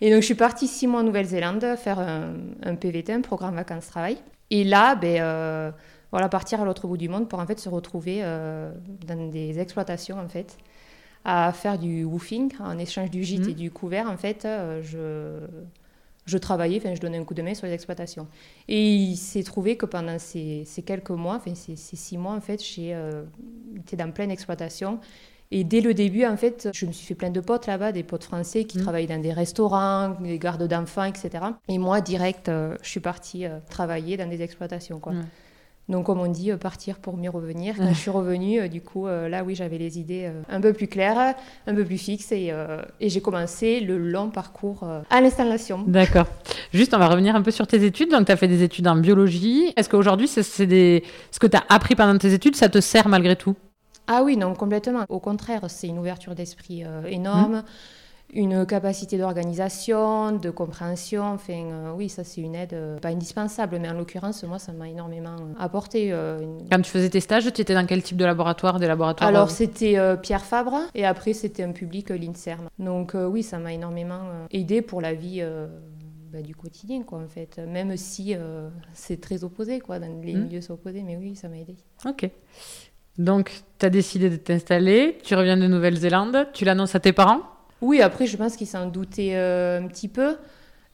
Et 0.00 0.10
donc, 0.10 0.22
je 0.22 0.26
suis 0.26 0.34
partie 0.34 0.66
six 0.66 0.86
mois 0.86 1.00
en 1.00 1.04
Nouvelle-Zélande 1.04 1.76
faire 1.76 2.00
un, 2.00 2.34
un 2.64 2.74
PVT, 2.74 3.12
un 3.12 3.20
programme 3.20 3.54
vacances-travail. 3.54 4.16
Et 4.50 4.64
là, 4.64 4.94
ben, 4.96 5.72
voilà, 6.12 6.28
partir 6.28 6.60
à 6.60 6.64
l'autre 6.64 6.86
bout 6.86 6.96
du 6.98 7.08
monde 7.08 7.28
pour 7.28 7.38
en 7.40 7.46
fait 7.46 7.58
se 7.58 7.68
retrouver 7.68 8.20
euh, 8.22 8.70
dans 9.06 9.28
des 9.30 9.58
exploitations, 9.58 10.18
en 10.20 10.28
fait, 10.28 10.56
à 11.24 11.52
faire 11.52 11.78
du 11.78 12.04
woofing, 12.04 12.52
en 12.60 12.78
échange 12.78 13.10
du 13.10 13.24
gîte 13.24 13.44
Mhm. 13.44 13.50
et 13.50 13.54
du 13.54 13.70
couvert. 13.70 14.08
En 14.10 14.16
fait, 14.16 14.44
euh, 14.44 14.80
je, 14.82 15.46
je 16.26 16.38
travaillais, 16.38 16.78
enfin, 16.78 16.94
je 16.94 17.00
donnais 17.00 17.18
un 17.18 17.24
coup 17.24 17.34
de 17.34 17.42
main 17.42 17.54
sur 17.54 17.66
les 17.66 17.72
exploitations. 17.72 18.26
Et 18.68 18.94
il 18.94 19.16
s'est 19.16 19.42
trouvé 19.42 19.76
que 19.76 19.86
pendant 19.86 20.18
ces, 20.18 20.64
ces 20.66 20.82
quelques 20.82 21.10
mois, 21.10 21.36
enfin, 21.36 21.54
ces, 21.54 21.76
ces 21.76 21.96
six 21.96 22.18
mois, 22.18 22.32
en 22.34 22.40
fait, 22.40 22.62
j'ai 22.62 22.94
euh, 22.94 23.22
dans 23.96 24.10
pleine 24.12 24.30
exploitation. 24.30 24.98
Et 25.54 25.64
dès 25.64 25.80
le 25.82 25.92
début, 25.94 26.24
en 26.24 26.36
fait, 26.36 26.68
je 26.72 26.86
me 26.86 26.92
suis 26.92 27.06
fait 27.06 27.14
plein 27.14 27.30
de 27.30 27.40
potes 27.40 27.66
là-bas, 27.66 27.92
des 27.92 28.02
potes 28.04 28.24
français 28.24 28.64
qui 28.64 28.78
Mhm. 28.78 28.84
travaillaient 28.84 29.14
dans 29.16 29.20
des 29.22 29.32
restaurants, 29.32 30.10
des 30.20 30.38
gardes 30.38 30.66
d'enfants, 30.66 31.04
etc. 31.04 31.30
Et 31.68 31.78
moi, 31.78 32.00
direct, 32.00 32.48
euh, 32.48 32.76
je 32.82 32.88
suis 32.88 33.00
partie 33.00 33.44
euh, 33.46 33.58
travailler 33.68 34.16
dans 34.16 34.28
des 34.28 34.40
exploitations. 34.42 34.98
Quoi. 34.98 35.12
Donc, 35.88 36.06
comme 36.06 36.20
on 36.20 36.28
dit, 36.28 36.52
euh, 36.52 36.56
partir 36.56 36.98
pour 36.98 37.16
mieux 37.16 37.28
revenir. 37.28 37.76
Quand 37.76 37.88
je 37.88 37.98
suis 37.98 38.10
revenue, 38.10 38.60
euh, 38.60 38.68
du 38.68 38.80
coup, 38.80 39.06
euh, 39.06 39.28
là, 39.28 39.42
oui, 39.42 39.54
j'avais 39.54 39.78
les 39.78 39.98
idées 39.98 40.30
un 40.48 40.60
peu 40.60 40.72
plus 40.72 40.86
claires, 40.86 41.34
un 41.66 41.74
peu 41.74 41.84
plus 41.84 41.98
fixes. 41.98 42.32
Et, 42.32 42.52
et 43.00 43.08
j'ai 43.08 43.20
commencé 43.20 43.80
le 43.80 43.98
long 43.98 44.30
parcours 44.30 44.86
à 45.10 45.20
l'installation. 45.20 45.84
D'accord. 45.86 46.26
Juste, 46.72 46.94
on 46.94 46.98
va 46.98 47.08
revenir 47.08 47.34
un 47.34 47.42
peu 47.42 47.50
sur 47.50 47.66
tes 47.66 47.84
études. 47.84 48.10
Donc, 48.10 48.26
tu 48.26 48.32
as 48.32 48.36
fait 48.36 48.48
des 48.48 48.62
études 48.62 48.86
en 48.86 48.96
biologie. 48.96 49.72
Est-ce 49.76 49.88
qu'aujourd'hui, 49.88 50.28
c'est, 50.28 50.42
c'est 50.42 50.66
des... 50.66 51.02
ce 51.30 51.38
que 51.38 51.46
tu 51.46 51.56
as 51.56 51.64
appris 51.68 51.94
pendant 51.94 52.16
tes 52.16 52.32
études, 52.32 52.56
ça 52.56 52.68
te 52.68 52.80
sert 52.80 53.08
malgré 53.08 53.36
tout? 53.36 53.56
Ah 54.06 54.22
oui, 54.22 54.36
non, 54.36 54.54
complètement. 54.54 55.04
Au 55.08 55.20
contraire, 55.20 55.62
c'est 55.68 55.88
une 55.88 55.98
ouverture 55.98 56.34
d'esprit 56.34 56.84
énorme, 57.06 57.64
une 58.34 58.64
capacité 58.64 59.18
d'organisation, 59.18 60.32
de 60.32 60.50
compréhension. 60.50 61.22
Enfin, 61.24 61.52
euh, 61.70 61.92
oui, 61.94 62.08
ça, 62.08 62.24
c'est 62.24 62.40
une 62.40 62.54
aide 62.54 62.72
euh, 62.72 62.98
pas 62.98 63.08
indispensable, 63.08 63.78
mais 63.80 63.88
en 63.90 63.94
l'occurrence, 63.94 64.42
moi, 64.44 64.58
ça 64.58 64.72
m'a 64.72 64.88
énormément 64.88 65.36
euh, 65.38 65.52
apporté. 65.58 66.12
euh, 66.12 66.40
une- 66.40 66.68
Quand 66.70 66.80
tu 66.80 66.90
faisais 66.90 67.10
tes 67.10 67.20
stages, 67.20 67.52
tu 67.52 67.60
étais 67.60 67.74
dans 67.74 67.84
quel 67.86 68.02
type 68.02 68.16
de 68.16 68.24
laboratoire 68.24 68.78
Des 68.80 68.86
laboratoires 68.86 69.28
Alors, 69.28 69.50
c'était 69.50 69.96
Pierre 70.22 70.44
Fabre, 70.44 70.76
et 70.94 71.04
après, 71.04 71.34
c'était 71.34 71.62
un 71.62 71.72
public, 71.72 72.08
l'INSERM. 72.10 72.68
Donc, 72.78 73.14
oui, 73.14 73.42
ça 73.42 73.58
m'a 73.58 73.72
énormément 73.72 74.22
aidé 74.50 74.82
pour 74.82 75.00
la 75.00 75.14
vie. 75.14 75.42
bah, 76.32 76.40
du 76.40 76.54
quotidien, 76.56 77.02
quoi, 77.02 77.18
en 77.18 77.28
fait. 77.28 77.58
Même 77.68 77.94
si 77.98 78.34
c'est 78.94 79.20
très 79.20 79.44
opposé, 79.44 79.80
quoi, 79.80 79.98
dans 79.98 80.06
les 80.22 80.32
Mm. 80.34 80.44
milieux 80.44 80.60
sont 80.62 80.72
opposés, 80.72 81.02
mais 81.02 81.14
oui, 81.18 81.36
ça 81.36 81.46
m'a 81.50 81.58
aidé. 81.58 81.76
Ok. 82.06 82.30
Donc, 83.18 83.52
tu 83.78 83.84
as 83.84 83.90
décidé 83.90 84.30
de 84.30 84.36
t'installer. 84.36 85.18
Tu 85.22 85.34
reviens 85.34 85.58
de 85.58 85.66
Nouvelle-Zélande. 85.66 86.46
Tu 86.54 86.64
l'annonces 86.64 86.94
à 86.94 87.00
tes 87.00 87.12
parents? 87.12 87.40
Oui, 87.82 88.00
après, 88.00 88.26
je 88.26 88.36
pense 88.36 88.56
qu'ils 88.56 88.66
s'en 88.68 88.86
doutaient 88.86 89.34
euh, 89.34 89.80
un 89.82 89.86
petit 89.88 90.08
peu. 90.08 90.36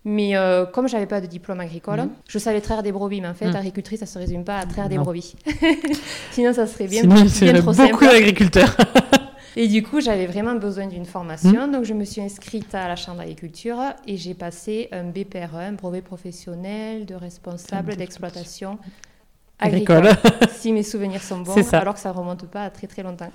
Mais 0.04 0.36
euh, 0.36 0.64
comme 0.64 0.88
j'avais 0.88 1.06
pas 1.06 1.20
de 1.20 1.26
diplôme 1.26 1.60
agricole, 1.60 2.00
Mhm. 2.00 2.10
je 2.28 2.38
savais 2.38 2.60
traire 2.60 2.82
des 2.82 2.92
brebis. 2.92 3.20
Mais 3.20 3.28
en 3.28 3.34
fait, 3.34 3.46
Mhm. 3.48 3.56
agricultrice, 3.56 4.00
ça 4.00 4.06
se 4.06 4.18
résume 4.18 4.44
pas 4.44 4.58
à 4.58 4.64
traire 4.66 4.88
des 4.88 4.96
Non. 4.96 5.02
brebis. 5.02 5.34
Sinon, 6.32 6.52
ça 6.52 6.66
serait 6.66 6.86
bien, 6.86 7.02
Sinon, 7.02 7.14
bien, 7.52 7.52
trop 7.60 7.72
beaucoup 7.72 7.74
simple. 8.04 8.04
d'agriculteurs. 8.06 8.74
Et 9.56 9.66
du 9.66 9.82
coup, 9.82 10.00
j'avais 10.00 10.26
vraiment 10.26 10.54
besoin 10.54 10.86
d'une 10.86 11.04
formation. 11.04 11.66
Mhm. 11.66 11.72
Donc, 11.72 11.84
je 11.84 11.92
me 11.92 12.04
suis 12.04 12.20
inscrite 12.20 12.74
à 12.74 12.86
la 12.86 12.94
Chambre 12.96 13.18
d'agriculture 13.18 13.78
et 14.06 14.16
j'ai 14.16 14.34
passé 14.34 14.88
un 14.92 15.02
BPRE, 15.04 15.56
un 15.56 15.72
brevet 15.72 16.00
professionnel 16.00 17.04
de 17.04 17.14
responsable 17.16 17.96
d'exploitation 17.96 18.78
Agricole. 19.58 20.08
si 20.52 20.70
mes 20.72 20.84
souvenirs 20.84 21.22
sont 21.22 21.40
bons, 21.40 21.74
alors 21.74 21.94
que 21.94 22.00
ça 22.00 22.12
remonte 22.12 22.46
pas 22.46 22.62
à 22.62 22.70
très 22.70 22.86
très 22.86 23.02
longtemps. 23.02 23.30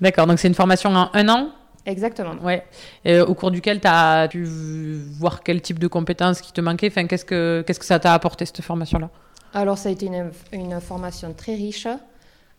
D'accord. 0.00 0.28
Donc, 0.28 0.38
c'est 0.38 0.46
une 0.48 0.54
formation 0.54 0.90
en 0.94 1.10
un 1.12 1.28
an 1.28 1.48
Exactement. 1.88 2.34
Ouais. 2.42 2.62
Et 3.04 3.18
au 3.20 3.34
cours 3.34 3.50
duquel 3.50 3.80
tu 3.80 3.88
as 3.88 4.28
pu 4.30 4.44
voir 4.44 5.42
quel 5.42 5.60
type 5.62 5.78
de 5.78 5.88
compétences 5.88 6.40
qui 6.42 6.52
te 6.52 6.60
manquaient. 6.60 6.88
Enfin, 6.88 7.06
qu'est-ce 7.06 7.24
que, 7.24 7.64
qu'est-ce 7.66 7.80
que 7.80 7.86
ça 7.86 7.98
t'a 7.98 8.12
apporté, 8.14 8.44
cette 8.46 8.60
formation-là? 8.62 9.08
Alors, 9.54 9.78
ça 9.78 9.88
a 9.88 9.92
été 9.92 10.06
une, 10.06 10.30
une 10.52 10.78
formation 10.80 11.32
très 11.32 11.54
riche. 11.54 11.88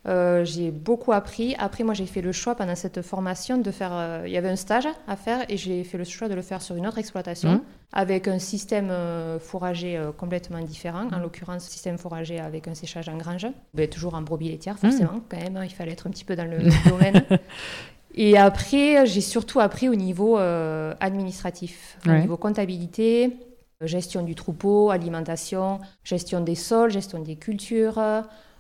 Euh, 0.08 0.46
j'ai 0.46 0.72
beaucoup 0.72 1.12
appris. 1.12 1.56
Après, 1.60 1.84
moi, 1.84 1.94
j'ai 1.94 2.06
fait 2.06 2.22
le 2.22 2.32
choix 2.32 2.56
pendant 2.56 2.74
cette 2.76 3.02
formation 3.02 3.58
de 3.58 3.70
faire. 3.70 3.92
euh, 3.94 4.24
il 4.26 4.32
y 4.32 4.38
avait 4.38 4.50
un 4.50 4.56
stage 4.56 4.88
à 5.08 5.16
faire 5.16 5.40
et 5.50 5.58
j'ai 5.58 5.84
fait 5.84 5.98
le 5.98 6.06
choix 6.06 6.30
de 6.30 6.34
le 6.36 6.42
faire 6.42 6.62
sur 6.62 6.76
une 6.78 6.88
autre 6.88 6.98
exploitation 6.98 7.52
Mhm. 7.52 7.62
avec 7.92 8.28
un 8.30 8.40
système 8.40 8.88
euh, 8.92 9.40
fourrager 9.40 9.98
euh, 9.98 10.12
complètement 10.14 10.62
différent. 10.62 11.08
En 11.14 11.20
l'occurrence, 11.20 11.64
système 11.66 11.98
fourrager 11.98 12.40
avec 12.40 12.68
un 12.70 12.76
séchage 12.76 13.10
en 13.10 13.18
grange. 13.18 13.46
Ben, 13.74 13.88
toujours 13.90 14.16
en 14.16 14.22
brebis 14.22 14.50
laitière, 14.50 14.80
forcément, 14.80 15.20
quand 15.30 15.38
même. 15.38 15.58
hein, 15.58 15.66
il 15.66 15.74
fallait 15.76 15.92
être 15.92 16.08
un 16.08 16.12
petit 16.12 16.26
peu 16.26 16.36
dans 16.38 16.50
le 16.50 16.58
domaine. 16.90 17.22
Et 18.16 18.38
après, 18.38 19.06
j'ai 19.06 19.22
surtout 19.22 19.60
appris 19.60 19.88
au 19.88 19.96
niveau 19.96 20.38
euh, 20.38 20.94
administratif, 21.00 21.98
au 22.08 22.12
niveau 22.12 22.38
comptabilité, 22.38 23.38
euh, 23.82 23.88
gestion 23.88 24.24
du 24.24 24.36
troupeau, 24.36 24.90
alimentation, 24.90 25.80
gestion 26.04 26.42
des 26.42 26.56
sols, 26.56 26.92
gestion 26.92 27.20
des 27.20 27.36
cultures. 27.36 28.02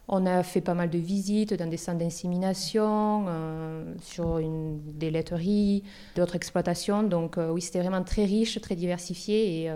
On 0.07 0.25
a 0.25 0.43
fait 0.43 0.61
pas 0.61 0.73
mal 0.73 0.89
de 0.89 0.97
visites 0.97 1.53
dans 1.53 1.69
des 1.69 1.77
centres 1.77 1.99
d'insémination, 1.99 3.25
euh, 3.27 3.93
sur 4.01 4.39
une, 4.39 4.79
des 4.93 5.11
laiteries, 5.11 5.83
d'autres 6.15 6.35
exploitations. 6.35 7.03
Donc 7.03 7.37
euh, 7.37 7.51
oui, 7.51 7.61
c'était 7.61 7.79
vraiment 7.79 8.03
très 8.03 8.25
riche, 8.25 8.59
très 8.61 8.75
diversifié. 8.75 9.63
Et 9.65 9.71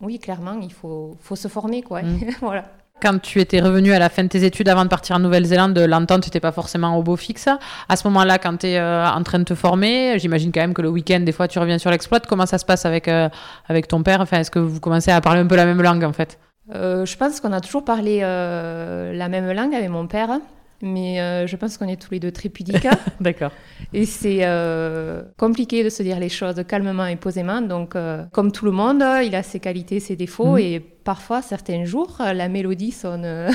oui, 0.00 0.18
clairement, 0.18 0.58
il 0.62 0.72
faut, 0.72 1.16
faut 1.20 1.36
se 1.36 1.48
former. 1.48 1.82
Quoi. 1.82 2.02
Mm. 2.02 2.30
voilà. 2.40 2.72
Quand 3.02 3.18
tu 3.20 3.40
étais 3.40 3.60
revenu 3.60 3.92
à 3.92 3.98
la 3.98 4.08
fin 4.08 4.24
de 4.24 4.28
tes 4.28 4.44
études 4.44 4.68
avant 4.68 4.84
de 4.84 4.90
partir 4.90 5.16
en 5.16 5.20
Nouvelle-Zélande, 5.20 5.78
l'entente 5.78 6.26
n'était 6.26 6.40
pas 6.40 6.52
forcément 6.52 6.96
au 6.98 7.02
beau 7.02 7.16
fixe. 7.16 7.48
À 7.88 7.96
ce 7.96 8.06
moment-là, 8.08 8.38
quand 8.38 8.58
tu 8.58 8.66
es 8.66 8.80
en 8.80 9.22
train 9.22 9.38
de 9.38 9.44
te 9.44 9.54
former, 9.54 10.18
j'imagine 10.18 10.52
quand 10.52 10.60
même 10.60 10.74
que 10.74 10.82
le 10.82 10.90
week-end, 10.90 11.20
des 11.20 11.32
fois, 11.32 11.48
tu 11.48 11.58
reviens 11.58 11.78
sur 11.78 11.90
l'exploit. 11.90 12.20
Comment 12.20 12.46
ça 12.46 12.58
se 12.58 12.64
passe 12.64 12.86
avec, 12.86 13.08
euh, 13.08 13.28
avec 13.68 13.88
ton 13.88 14.02
père? 14.02 14.20
Enfin, 14.20 14.38
Est-ce 14.38 14.50
que 14.50 14.58
vous 14.58 14.80
commencez 14.80 15.10
à 15.10 15.20
parler 15.20 15.40
un 15.40 15.46
peu 15.46 15.56
la 15.56 15.66
même 15.66 15.82
langue, 15.82 16.04
en 16.04 16.12
fait? 16.12 16.38
Euh, 16.74 17.04
je 17.04 17.16
pense 17.16 17.40
qu'on 17.40 17.52
a 17.52 17.60
toujours 17.60 17.84
parlé 17.84 18.20
euh, 18.22 19.12
la 19.12 19.28
même 19.28 19.50
langue 19.52 19.74
avec 19.74 19.88
mon 19.88 20.06
père, 20.06 20.38
mais 20.82 21.20
euh, 21.20 21.46
je 21.46 21.56
pense 21.56 21.76
qu'on 21.78 21.88
est 21.88 22.00
tous 22.00 22.10
les 22.12 22.20
deux 22.20 22.30
très 22.32 22.48
pudiques. 22.48 22.86
D'accord. 23.20 23.52
et 23.92 24.06
c'est 24.06 24.38
euh, 24.42 25.22
compliqué 25.36 25.84
de 25.84 25.88
se 25.90 26.02
dire 26.02 26.18
les 26.18 26.28
choses 26.28 26.62
calmement 26.66 27.06
et 27.06 27.16
posément. 27.16 27.60
Donc, 27.60 27.96
euh, 27.96 28.24
comme 28.32 28.50
tout 28.52 28.64
le 28.64 28.70
monde, 28.70 29.02
il 29.24 29.34
a 29.34 29.42
ses 29.42 29.60
qualités, 29.60 30.00
ses 30.00 30.16
défauts, 30.16 30.52
Mhm. 30.54 30.58
et 30.58 30.80
parfois, 30.80 31.42
certains 31.42 31.84
jours, 31.84 32.16
la 32.20 32.48
mélodie 32.48 32.92
sonne 32.92 33.26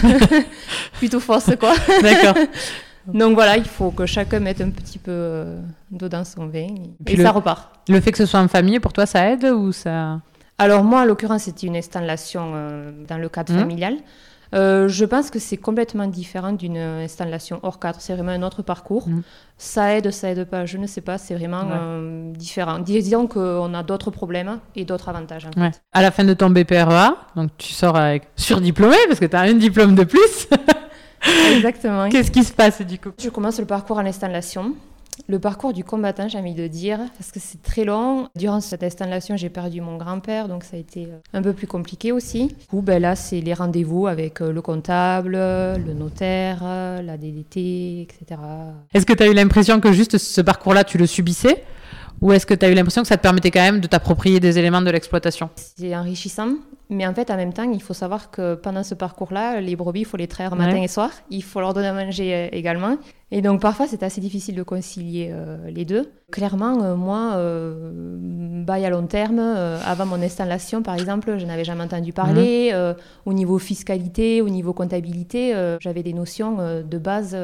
plutôt 0.93 1.19
fausse, 1.19 1.51
quoi. 1.59 1.73
D'accord. 2.01 2.35
Donc 3.07 3.35
voilà, 3.35 3.55
il 3.57 3.65
faut 3.65 3.91
que 3.91 4.05
chacun 4.07 4.39
mette 4.39 4.61
un 4.61 4.71
petit 4.71 4.97
peu 4.97 5.45
d'eau 5.91 6.09
dans 6.09 6.23
son 6.25 6.47
vin, 6.47 6.61
et, 6.67 7.03
puis 7.05 7.13
et 7.13 7.17
le- 7.17 7.23
ça 7.23 7.31
repart. 7.31 7.69
Le 7.87 8.01
fait 8.01 8.11
que 8.11 8.17
ce 8.17 8.25
soit 8.25 8.39
en 8.39 8.47
famille, 8.47 8.79
pour 8.79 8.93
toi, 8.93 9.05
ça 9.05 9.29
aide 9.31 9.45
ou 9.45 9.71
ça... 9.71 10.21
Alors 10.57 10.83
moi, 10.83 11.01
en 11.01 11.05
l'occurrence, 11.05 11.43
c'était 11.43 11.67
une 11.67 11.75
installation 11.75 12.51
dans 13.07 13.17
le 13.17 13.29
cadre 13.29 13.53
Mhm. 13.53 13.59
familial. 13.59 13.97
Euh, 14.55 14.87
je 14.87 15.03
pense 15.05 15.29
que 15.29 15.39
c'est 15.39 15.57
complètement 15.57 16.07
différent 16.07 16.53
d'une 16.53 16.77
installation 16.77 17.59
hors 17.63 17.77
cadre. 17.79 17.97
C'est 17.99 18.13
vraiment 18.15 18.31
un 18.31 18.41
autre 18.43 18.61
parcours. 18.61 19.07
Mm. 19.09 19.21
Ça 19.57 19.95
aide, 19.95 20.11
ça 20.11 20.29
aide 20.29 20.45
pas. 20.45 20.65
Je 20.65 20.77
ne 20.77 20.87
sais 20.87 21.01
pas. 21.01 21.17
C'est 21.17 21.35
vraiment 21.35 21.61
Ouais. 21.63 21.73
euh, 21.77 22.31
différent. 22.33 22.79
Disons 22.79 23.27
qu'on 23.27 23.73
a 23.73 23.83
d'autres 23.83 24.11
problèmes 24.11 24.59
et 24.75 24.85
d'autres 24.85 25.09
avantages. 25.09 25.45
en 25.55 25.61
Ouais. 25.61 25.71
fait. 25.71 25.81
À 25.93 26.01
la 26.01 26.11
fin 26.11 26.23
de 26.23 26.33
ton 26.33 26.49
BPREA, 26.49 27.15
donc 27.35 27.51
tu 27.57 27.73
sors 27.73 27.95
avec 27.97 28.29
surdiplômé 28.37 28.95
parce 29.07 29.19
que 29.19 29.25
tu 29.25 29.35
as 29.35 29.41
un 29.41 29.53
diplôme 29.53 29.95
de 29.95 30.03
plus. 30.05 30.47
Exactement. 31.55 32.09
Qu'est-ce 32.09 32.31
qui 32.31 32.43
se 32.43 32.53
passe 32.53 32.81
du 32.81 32.99
coup? 32.99 33.09
Je 33.19 33.29
commence 33.29 33.59
le 33.59 33.65
parcours 33.65 33.97
en 33.97 34.05
installation. 34.05 34.73
Le 35.27 35.39
parcours 35.39 35.73
du 35.73 35.83
combattant, 35.83 36.27
j'ai 36.27 36.37
envie 36.37 36.53
de 36.53 36.67
dire, 36.67 36.99
parce 37.17 37.31
que 37.31 37.39
c'est 37.39 37.61
très 37.61 37.83
long. 37.83 38.27
Durant 38.35 38.61
cette 38.61 38.83
installation, 38.83 39.37
j'ai 39.37 39.49
perdu 39.49 39.81
mon 39.81 39.97
grand-père, 39.97 40.47
donc 40.47 40.63
ça 40.63 40.77
a 40.77 40.79
été 40.79 41.05
euh, 41.05 41.17
un 41.33 41.41
peu 41.41 41.53
plus 41.53 41.67
compliqué 41.67 42.11
aussi. 42.11 42.47
Du 42.47 42.67
coup, 42.67 42.81
ben 42.81 43.01
là, 43.01 43.15
c'est 43.15 43.41
les 43.41 43.53
rendez-vous 43.53 44.07
avec 44.07 44.41
euh, 44.41 44.51
le 44.51 44.61
comptable, 44.61 45.31
le 45.33 45.93
notaire, 45.93 46.59
euh, 46.63 47.01
la 47.01 47.17
DDT, 47.17 48.01
etc. 48.01 48.41
Est-ce 48.93 49.05
que 49.05 49.13
tu 49.13 49.23
as 49.23 49.27
eu 49.27 49.33
l'impression 49.33 49.79
que 49.79 49.91
juste 49.91 50.17
ce 50.17 50.41
parcours-là, 50.41 50.83
tu 50.83 50.97
le 50.97 51.07
subissais? 51.07 51.63
Ou 52.21 52.31
est-ce 52.31 52.45
que 52.45 52.53
tu 52.53 52.65
as 52.65 52.69
eu 52.69 52.73
l'impression 52.73 53.01
que 53.01 53.07
ça 53.07 53.17
te 53.17 53.21
permettait 53.21 53.51
quand 53.51 53.61
même 53.61 53.81
de 53.81 53.87
t'approprier 53.87 54.39
des 54.39 54.57
éléments 54.57 54.81
de 54.81 54.89
l'exploitation? 54.89 55.49
C'est 55.55 55.95
enrichissant, 55.95 56.53
mais 56.89 57.05
en 57.05 57.13
fait, 57.13 57.29
en 57.31 57.37
même 57.37 57.53
temps, 57.53 57.69
il 57.71 57.81
faut 57.81 57.93
savoir 57.93 58.31
que 58.31 58.55
pendant 58.55 58.83
ce 58.83 58.95
parcours-là, 58.95 59.61
les 59.61 59.75
brebis, 59.75 60.01
il 60.01 60.05
faut 60.05 60.17
les 60.17 60.27
traire 60.27 60.55
matin 60.55 60.81
et 60.81 60.87
soir. 60.87 61.11
Il 61.29 61.43
faut 61.43 61.59
leur 61.59 61.73
donner 61.73 61.87
à 61.87 61.93
manger 61.93 62.33
euh, 62.33 62.47
également. 62.51 62.97
Et 63.31 63.41
donc, 63.41 63.61
parfois, 63.61 63.87
c'est 63.87 64.03
assez 64.03 64.21
difficile 64.21 64.55
de 64.55 64.63
concilier 64.63 65.29
euh, 65.31 65.69
les 65.69 65.83
deux. 65.83 66.09
Clairement, 66.31 66.81
euh, 66.81 66.95
moi, 66.95 67.33
euh, 67.35 68.17
bail 68.63 68.85
à 68.85 68.89
long 68.89 69.07
terme, 69.07 69.39
avant 69.39 70.05
mon 70.05 70.21
installation, 70.21 70.81
par 70.81 70.95
exemple, 70.95 71.37
je 71.37 71.45
n'avais 71.45 71.63
jamais 71.63 71.83
entendu 71.83 72.13
parler. 72.13 72.71
Euh, 72.73 72.93
au 73.25 73.33
niveau 73.33 73.59
fiscalité, 73.59 74.41
au 74.41 74.49
niveau 74.49 74.73
comptabilité, 74.73 75.53
j'avais 75.81 76.03
des 76.03 76.13
notions 76.13 76.57
de 76.83 76.97
base 76.97 77.37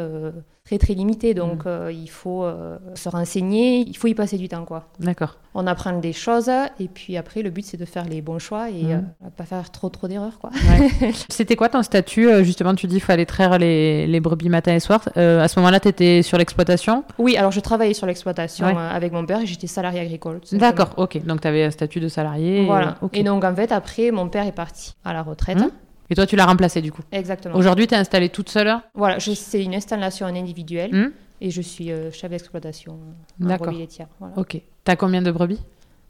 très, 0.72 0.86
très 0.86 0.94
limitées. 0.94 1.34
Donc, 1.34 1.66
euh, 1.66 1.92
il 1.94 2.10
faut 2.10 2.44
euh, 2.44 2.78
se 2.96 3.10
renseigner, 3.10 3.80
il 3.88 3.96
faut 3.98 4.08
y 4.08 4.14
passer 4.14 4.38
du 4.38 4.48
temps, 4.48 4.64
quoi 4.66 4.86
D'accord. 5.00 5.38
on 5.54 5.68
apprend 5.68 5.92
des 6.00 6.14
choses 6.14 6.50
et 6.80 6.88
puis 6.88 7.18
après 7.18 7.42
le 7.42 7.50
but 7.50 7.66
c'est 7.66 7.76
de 7.78 7.84
faire 7.86 8.06
les 8.06 8.22
bons 8.22 8.40
choix 8.40 8.70
et 8.70 8.84
Mhm. 8.84 8.92
euh, 9.26 9.30
pas 9.36 9.44
faire 9.44 9.70
trop 9.70 9.90
trop 9.90 10.08
d'erreurs 10.08 10.40
quoi. 10.40 10.50
C'était 11.30 11.56
quoi 11.58 11.68
ton 11.70 11.84
statut 11.84 12.30
Justement, 12.44 12.74
tu 12.76 12.88
dis 12.88 12.96
qu'il 12.96 13.04
fallait 13.04 13.26
traire 13.26 13.58
les, 13.60 14.08
les 14.08 14.20
brebis 14.22 14.48
matin 14.50 14.74
et 14.74 14.80
soir. 14.80 15.02
À 15.16 15.48
ce 15.48 15.60
moment-là, 15.60 15.80
tu 15.80 15.90
étais 15.90 16.22
sur 16.22 16.38
l'exploitation? 16.38 17.04
Oui, 17.20 17.36
alors 17.36 17.52
je 17.52 17.60
travaillais 17.60 17.94
sur 17.94 18.08
l'exploitation 18.08 18.68
Ouais. 18.68 18.74
avec 18.78 19.12
mon 19.12 19.26
père 19.26 19.42
et 19.42 19.46
j'étais 19.46 19.68
salarié 19.68 20.00
agricole. 20.00 20.40
D'accord, 20.54 20.92
ok. 20.98 21.24
Donc 21.26 21.42
tu 21.42 21.48
avais 21.48 21.64
un 21.66 21.72
statut 21.72 22.00
de 22.00 22.08
salarié. 22.08 22.64
et- 22.64 22.66
Voilà. 22.66 22.96
ok. 23.02 23.18
Et 23.18 23.24
donc 23.24 23.44
en 23.44 23.54
fait 23.56 23.72
après 23.72 24.12
mon 24.12 24.30
père 24.30 24.46
est 24.48 24.52
parti 24.54 24.94
à 25.04 25.12
la 25.14 25.22
retraite. 25.24 25.58
Mhm. 25.60 25.70
Et 26.12 26.16
toi, 26.16 26.26
tu 26.28 26.36
l'as 26.36 26.46
remplacé 26.46 26.82
du 26.82 26.92
coup 26.92 27.02
Exactement. 27.12 27.56
Aujourd'hui, 27.56 27.88
tu 27.88 27.96
es 27.96 27.98
installée 27.98 28.28
toute 28.30 28.50
seule? 28.50 28.72
Voilà, 28.94 29.18
c'est 29.20 29.64
une 29.64 29.74
installation 29.74 30.28
en 30.28 30.36
individuel 30.36 30.94
Mhm. 30.94 31.12
et 31.40 31.50
je 31.50 31.62
suis 31.62 31.90
euh, 31.92 32.12
chef 32.12 32.30
d'exploitation 32.30 33.00
euh, 33.42 33.50
en 33.50 33.56
brebis 33.56 33.78
laitières. 33.80 34.10
Voilà. 34.20 34.38
Ok. 34.38 34.50
Tu 34.84 34.92
as 34.92 34.96
combien 34.98 35.22
de 35.22 35.32
brebis? 35.32 35.62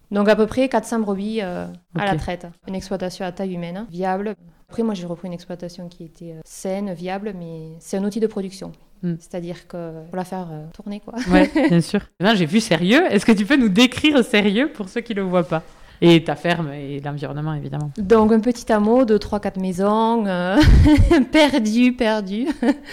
Donc 0.09 0.27
à 0.27 0.35
peu 0.35 0.47
près 0.47 0.67
400 0.67 0.99
brebis 1.01 1.39
euh, 1.41 1.67
à 1.97 2.05
la 2.05 2.15
traite. 2.15 2.47
Une 2.67 2.75
exploitation 2.75 3.23
à 3.25 3.31
taille 3.31 3.53
humaine, 3.53 3.85
viable. 3.91 4.35
Après 4.69 4.83
moi 4.83 4.93
j'ai 4.95 5.05
repris 5.05 5.27
une 5.27 5.33
exploitation 5.33 5.87
qui 5.87 6.03
était 6.05 6.31
euh, 6.31 6.41
saine, 6.45 6.93
viable, 6.93 7.33
mais 7.37 7.69
c'est 7.79 7.97
un 7.97 8.03
outil 8.03 8.19
de 8.19 8.27
production. 8.27 8.71
Mm. 9.03 9.13
C'est-à-dire 9.19 9.67
que 9.67 10.03
pour 10.07 10.15
la 10.17 10.25
faire 10.25 10.47
euh, 10.51 10.65
tourner 10.73 10.99
quoi. 10.99 11.13
Ouais, 11.29 11.49
bien 11.69 11.81
sûr. 11.81 12.01
Non, 12.19 12.33
J'ai 12.35 12.45
vu 12.47 12.59
sérieux. 12.59 13.03
Est-ce 13.11 13.25
que 13.25 13.31
tu 13.33 13.45
peux 13.45 13.55
nous 13.55 13.69
décrire 13.69 14.23
sérieux 14.25 14.69
pour 14.73 14.89
ceux 14.89 15.01
qui 15.01 15.13
ne 15.13 15.21
le 15.21 15.27
voient 15.27 15.47
pas? 15.47 15.61
Et 16.01 16.23
ta 16.23 16.35
ferme 16.35 16.71
et 16.73 16.99
l'environnement, 16.99 17.53
évidemment. 17.53 17.91
Donc 17.97 18.31
un 18.31 18.39
petit 18.39 18.71
hameau 18.71 19.05
de 19.05 19.17
3-4 19.17 19.59
maisons, 19.59 20.25
euh, 20.25 20.57
perdu, 21.31 21.93
perdu. 21.93 22.47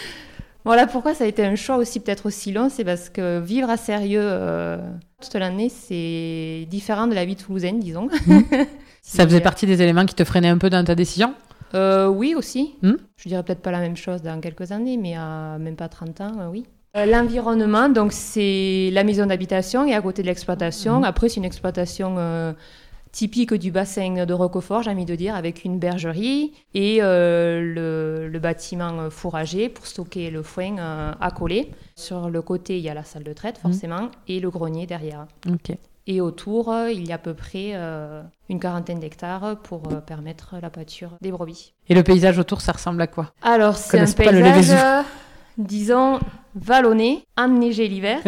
voilà 0.65 0.87
pourquoi 0.87 1.15
ça 1.15 1.25
a 1.25 1.27
été 1.27 1.43
un 1.45 1.57
choix 1.57 1.77
aussi 1.77 2.01
peut-être 2.01 2.27
aussi 2.27 2.53
long, 2.53 2.69
c'est 2.69 2.85
parce 2.85 3.09
que 3.09 3.41
vivre 3.41 3.71
à 3.71 3.79
Sérieux 3.79 4.21
euh, 4.23 4.77
toute 5.23 5.35
l'année, 5.35 5.71
c'est 5.71 6.67
différent 6.69 7.07
de 7.07 7.15
la 7.15 7.25
vie 7.25 7.37
toulousaine, 7.37 7.81
disons. 7.81 8.09
Ça 9.03 9.25
faisait 9.25 9.41
partie 9.41 9.65
des 9.65 9.81
éléments 9.81 10.05
qui 10.05 10.15
te 10.15 10.25
freinaient 10.25 10.49
un 10.49 10.59
peu 10.59 10.69
dans 10.69 10.85
ta 10.85 10.95
décision 10.95 11.33
Euh, 11.75 12.09
oui, 12.09 12.35
aussi. 12.37 12.75
Hmm. 12.83 12.97
Je 13.17 13.29
dirais 13.29 13.43
peut-être 13.43 13.63
pas 13.63 13.71
la 13.71 13.81
même 13.81 13.97
chose 13.97 14.21
dans 14.21 14.39
quelques 14.41 14.71
années, 14.71 14.99
mais 14.99 15.15
à 15.17 15.57
même 15.59 15.77
pas 15.77 15.89
30 15.89 16.21
ans, 16.21 16.33
euh, 16.41 16.49
oui. 16.51 16.67
Euh, 16.97 17.07
L'environnement, 17.07 17.89
donc 17.89 18.13
c'est 18.13 18.91
la 18.93 19.05
maison 19.05 19.27
d'habitation 19.27 19.87
et 19.87 19.95
à 19.95 20.01
côté 20.03 20.23
de 20.23 20.27
l'exploitation. 20.27 20.99
Mhm. 20.99 21.05
Après, 21.05 21.29
c'est 21.29 21.37
une 21.37 21.45
exploitation 21.47 22.17
typique 23.13 23.55
du 23.55 23.71
bassin 23.71 24.25
de 24.25 24.33
Roquefort, 24.35 24.83
j'ai 24.83 24.91
envie 24.91 25.05
de 25.05 25.15
dire, 25.15 25.35
avec 25.35 25.65
une 25.65 25.79
bergerie 25.79 26.53
et 26.75 26.99
euh, 27.03 27.61
le, 27.61 28.29
le 28.29 28.39
bâtiment 28.39 29.11
fourragé 29.11 29.69
pour 29.69 29.87
stocker 29.87 30.31
le 30.31 30.43
foin 30.43 30.79
euh, 30.79 31.13
accolé. 31.21 31.71
Sur 31.97 32.31
le 32.31 32.43
côté, 32.43 32.79
il 32.79 32.85
y 32.85 32.89
a 32.89 32.95
la 32.95 33.05
salle 33.05 33.25
de 33.25 33.33
traite, 33.33 33.57
Mhm. 33.65 33.73
forcément, 33.73 34.11
et 34.29 34.41
le 34.41 34.51
grenier 34.51 34.87
derrière. 34.87 35.27
Et 36.07 36.21
autour, 36.23 36.75
il 36.91 37.07
y 37.07 37.13
a 37.13 37.17
à 37.17 37.19
peu 37.19 37.35
près 37.35 37.73
euh, 37.75 38.23
une 38.49 38.59
quarantaine 38.61 38.99
d'hectares 38.99 39.57
pour 39.63 39.83
euh, 39.93 40.01
permettre 40.01 40.55
la 40.63 40.71
pâture 40.71 41.11
des 41.21 41.31
brebis. 41.31 41.75
Et 41.89 41.95
le 41.95 42.03
paysage 42.03 42.39
autour, 42.39 42.61
ça 42.63 42.73
ressemble 42.73 43.03
à 43.03 43.07
quoi? 43.07 43.33
Alors, 43.43 43.77
c'est 43.77 43.99
un 43.99 44.07
paysage, 44.07 45.05
disons, 45.59 46.19
vallonné, 46.61 47.25
enneigé 47.37 47.89
l'hiver, 47.89 48.21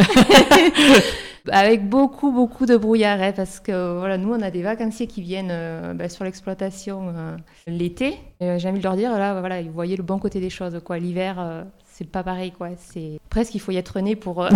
avec 1.50 1.88
beaucoup, 1.88 2.32
beaucoup 2.32 2.66
de 2.66 2.76
brouillard, 2.76 3.20
hein, 3.20 3.32
parce 3.34 3.60
que 3.60 3.98
voilà, 3.98 4.18
nous, 4.18 4.32
on 4.32 4.40
a 4.40 4.50
des 4.50 4.62
vacanciers 4.62 5.06
qui 5.06 5.22
viennent 5.22 5.50
euh, 5.50 5.94
ben, 5.94 6.08
sur 6.08 6.24
l'exploitation 6.24 7.12
euh, 7.14 7.36
l'été. 7.66 8.18
Euh, 8.42 8.58
J'ai 8.58 8.68
envie 8.68 8.78
de 8.78 8.84
leur 8.84 8.96
dire, 8.96 9.10
là, 9.18 9.38
voilà, 9.40 9.62
vous 9.62 9.72
voyez 9.72 9.96
le 9.96 10.02
bon 10.02 10.18
côté 10.18 10.40
des 10.40 10.50
choses, 10.50 10.80
quoi. 10.84 10.98
L'hiver, 10.98 11.36
euh, 11.38 11.62
c'est 11.86 12.08
pas 12.08 12.22
pareil, 12.22 12.52
quoi. 12.52 12.68
C'est 12.76 13.18
presque, 13.28 13.54
il 13.54 13.60
faut 13.60 13.72
y 13.72 13.76
être 13.76 14.00
né 14.00 14.16
pour, 14.16 14.46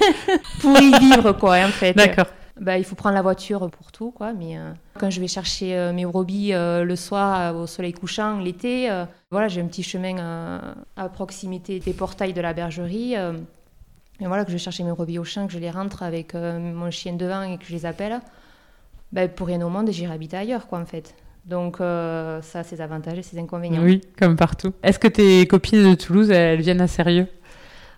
pour 0.60 0.78
y 0.78 0.98
vivre, 0.98 1.32
quoi, 1.32 1.58
en 1.58 1.68
fait. 1.68 1.94
D'accord. 1.94 2.26
Bah, 2.60 2.78
il 2.78 2.84
faut 2.84 2.94
prendre 2.94 3.14
la 3.14 3.22
voiture 3.22 3.70
pour 3.70 3.92
tout, 3.92 4.10
quoi. 4.10 4.32
Mais 4.32 4.56
euh, 4.56 4.72
quand 4.98 5.10
je 5.10 5.20
vais 5.20 5.28
chercher 5.28 5.76
euh, 5.76 5.92
mes 5.92 6.06
brebis 6.06 6.54
euh, 6.54 6.84
le 6.84 6.96
soir 6.96 7.54
au 7.54 7.66
soleil 7.66 7.92
couchant, 7.92 8.38
l'été, 8.38 8.90
voilà, 9.30 9.48
j'ai 9.48 9.60
un 9.60 9.66
petit 9.66 9.82
chemin 9.82 10.74
à 10.96 11.08
proximité 11.08 11.80
des 11.80 11.92
portails 11.92 12.32
de 12.32 12.40
la 12.40 12.52
bergerie. 12.52 13.14
et 13.14 14.26
voilà, 14.26 14.44
que 14.44 14.50
je 14.50 14.56
vais 14.56 14.62
chercher 14.62 14.84
mes 14.84 14.92
brebis 14.92 15.18
au 15.18 15.24
champ, 15.24 15.46
que 15.46 15.52
je 15.52 15.58
les 15.58 15.70
rentre 15.70 16.02
avec 16.02 16.34
mon 16.34 16.90
chien 16.90 17.12
devant 17.14 17.42
et 17.42 17.58
que 17.58 17.64
je 17.66 17.72
les 17.72 17.86
appelle. 17.86 18.20
Bah, 19.12 19.28
pour 19.28 19.46
rien 19.46 19.60
au 19.62 19.68
monde, 19.68 19.90
j'irai 19.90 20.14
habiter 20.14 20.36
ailleurs, 20.36 20.66
quoi, 20.66 20.78
en 20.78 20.86
fait. 20.86 21.14
Donc, 21.46 21.80
euh, 21.80 22.42
ça 22.42 22.60
a 22.60 22.64
ses 22.64 22.80
avantages 22.80 23.18
et 23.18 23.22
ses 23.22 23.38
inconvénients. 23.38 23.82
Oui, 23.82 24.00
comme 24.18 24.34
partout. 24.34 24.72
Est-ce 24.82 24.98
que 24.98 25.06
tes 25.06 25.46
copines 25.46 25.90
de 25.90 25.94
Toulouse, 25.94 26.30
elles 26.30 26.60
viennent 26.60 26.80
à 26.80 26.88
sérieux? 26.88 27.28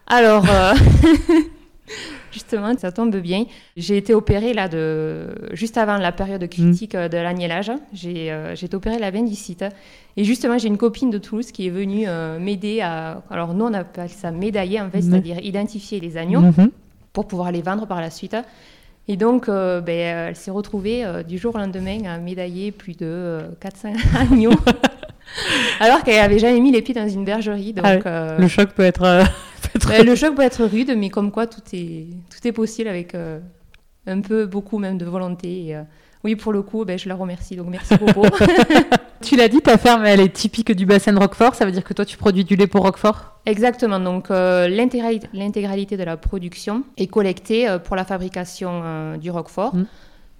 Alors, 0.06 0.44
euh, 0.50 0.74
justement, 2.32 2.72
ça 2.78 2.92
tombe 2.92 3.16
bien. 3.16 3.44
J'ai 3.76 3.96
été 3.96 4.14
opérée 4.14 4.52
là 4.54 4.68
de 4.68 5.28
juste 5.52 5.76
avant 5.78 5.96
la 5.96 6.12
période 6.12 6.46
critique 6.48 6.94
euh, 6.94 7.08
de 7.08 7.16
l'agnellage. 7.16 7.70
J'ai 7.92 8.30
euh, 8.32 8.54
j'ai 8.54 8.66
été 8.66 8.76
opérée 8.76 8.98
l'appendicite. 8.98 9.64
Et 10.16 10.24
justement, 10.24 10.58
j'ai 10.58 10.68
une 10.68 10.78
copine 10.78 11.10
de 11.10 11.18
Toulouse 11.18 11.52
qui 11.52 11.66
est 11.66 11.70
venue 11.70 12.04
euh, 12.08 12.38
m'aider 12.38 12.80
à. 12.80 13.22
Alors, 13.30 13.54
nous, 13.54 13.64
on 13.66 13.74
appelle 13.74 14.08
ça 14.08 14.30
médailler, 14.30 14.80
en 14.80 14.90
fait, 14.90 14.98
Mhm. 15.00 15.10
c'est-à-dire 15.10 15.38
identifier 15.44 16.00
les 16.00 16.16
agneaux 16.16 16.40
Mhm. 16.40 16.70
pour 17.12 17.26
pouvoir 17.28 17.52
les 17.52 17.62
vendre 17.62 17.86
par 17.86 18.00
la 18.00 18.10
suite. 18.10 18.36
Et 19.10 19.16
donc, 19.16 19.48
euh, 19.48 19.80
ben, 19.80 20.28
elle 20.28 20.36
s'est 20.36 20.50
retrouvée 20.50 21.04
du 21.26 21.38
jour 21.38 21.54
au 21.54 21.58
lendemain 21.58 21.98
à 22.06 22.18
médailler 22.18 22.72
plus 22.72 22.92
de 22.96 23.06
euh, 23.06 23.40
400 23.60 23.92
agneaux. 24.20 24.50
Alors 25.80 26.02
qu'elle 26.02 26.16
n'avait 26.16 26.38
jamais 26.38 26.60
mis 26.60 26.72
les 26.72 26.82
pieds 26.82 26.94
dans 26.94 27.08
une 27.08 27.24
bergerie. 27.24 27.72
Donc, 27.72 27.86
Ah 28.04 28.36
Le 28.38 28.48
choc 28.48 28.70
peut 28.70 28.82
être. 28.82 29.24
Euh, 29.90 30.02
le 30.02 30.14
choc 30.14 30.34
peut 30.34 30.42
être 30.42 30.64
rude, 30.64 30.94
mais 30.96 31.10
comme 31.10 31.30
quoi 31.30 31.46
tout 31.46 31.62
est, 31.72 32.06
tout 32.30 32.46
est 32.46 32.52
possible 32.52 32.88
avec 32.88 33.14
euh, 33.14 33.40
un 34.06 34.20
peu, 34.20 34.46
beaucoup 34.46 34.78
même 34.78 34.98
de 34.98 35.04
volonté. 35.04 35.66
Et, 35.66 35.76
euh, 35.76 35.82
oui, 36.24 36.36
pour 36.36 36.52
le 36.52 36.62
coup, 36.62 36.84
ben, 36.84 36.98
je 36.98 37.08
la 37.08 37.14
remercie. 37.14 37.56
Donc 37.56 37.68
merci 37.68 37.96
beaucoup. 37.96 38.22
Tu 39.20 39.36
l'as 39.36 39.48
dit, 39.48 39.60
ta 39.60 39.78
ferme, 39.78 40.04
elle 40.06 40.20
est 40.20 40.32
typique 40.32 40.70
du 40.72 40.86
bassin 40.86 41.12
de 41.12 41.18
Roquefort. 41.18 41.54
Ça 41.54 41.64
veut 41.64 41.72
dire 41.72 41.82
que 41.82 41.92
toi, 41.92 42.04
tu 42.04 42.16
produis 42.16 42.44
du 42.44 42.54
lait 42.54 42.66
pour 42.66 42.84
Roquefort? 42.84 43.40
Exactement. 43.46 43.98
Donc 43.98 44.30
euh, 44.30 44.68
l'intégralité 44.68 45.96
de 45.96 46.04
la 46.04 46.16
production 46.16 46.84
est 46.96 47.08
collectée 47.08 47.68
euh, 47.68 47.78
pour 47.78 47.96
la 47.96 48.04
fabrication 48.04 48.82
euh, 48.84 49.16
du 49.16 49.30
Roquefort. 49.30 49.74
Mm. 49.74 49.86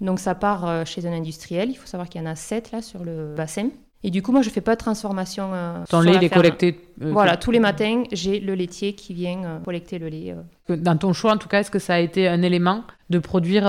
Donc 0.01 0.19
ça 0.19 0.33
part 0.33 0.67
euh, 0.67 0.85
chez 0.85 1.05
un 1.05 1.11
industriel. 1.11 1.69
Il 1.69 1.75
faut 1.75 1.87
savoir 1.87 2.07
qu'il 2.07 2.21
y 2.21 2.23
en 2.23 2.27
a 2.27 2.35
sept 2.35 2.71
là 2.71 2.81
sur 2.81 3.03
le 3.03 3.33
bassin. 3.35 3.69
Et 4.03 4.11
du 4.11 4.21
coup, 4.21 4.31
moi, 4.31 4.41
je 4.41 4.49
fais 4.49 4.61
pas 4.61 4.75
de 4.75 4.79
transformation. 4.79 5.51
euh, 5.53 5.83
Ton 5.89 5.99
lait, 6.01 6.13
la 6.13 6.17
il 6.19 6.23
est 6.23 6.29
collecté. 6.29 6.79
euh, 7.01 7.11
Voilà, 7.11 7.35
tous 7.35 7.51
les 7.51 7.59
matins, 7.59 8.03
j'ai 8.13 8.39
le 8.39 8.55
laitier 8.55 8.93
qui 8.93 9.13
vient 9.13 9.43
euh, 9.43 9.59
collecter 9.59 9.99
le 9.99 10.07
lait. 10.07 10.33
euh. 10.69 10.77
Dans 10.77 10.95
ton 10.95 11.11
choix, 11.11 11.33
en 11.33 11.37
tout 11.37 11.49
cas, 11.49 11.59
est-ce 11.59 11.71
que 11.71 11.79
ça 11.79 11.95
a 11.95 11.99
été 11.99 12.27
un 12.27 12.41
élément 12.41 12.83
de 13.09 13.19
produire 13.19 13.65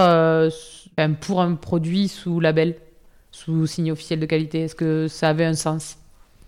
pour 1.21 1.41
un 1.41 1.55
produit 1.55 2.09
sous 2.09 2.39
label, 2.41 2.77
sous 3.33 3.67
signe 3.67 3.91
officiel 3.91 4.21
de 4.21 4.27
qualité? 4.27 4.61
Est-ce 4.63 4.75
que 4.77 5.09
ça 5.09 5.31
avait 5.31 5.45
un 5.47 5.55
sens? 5.55 5.97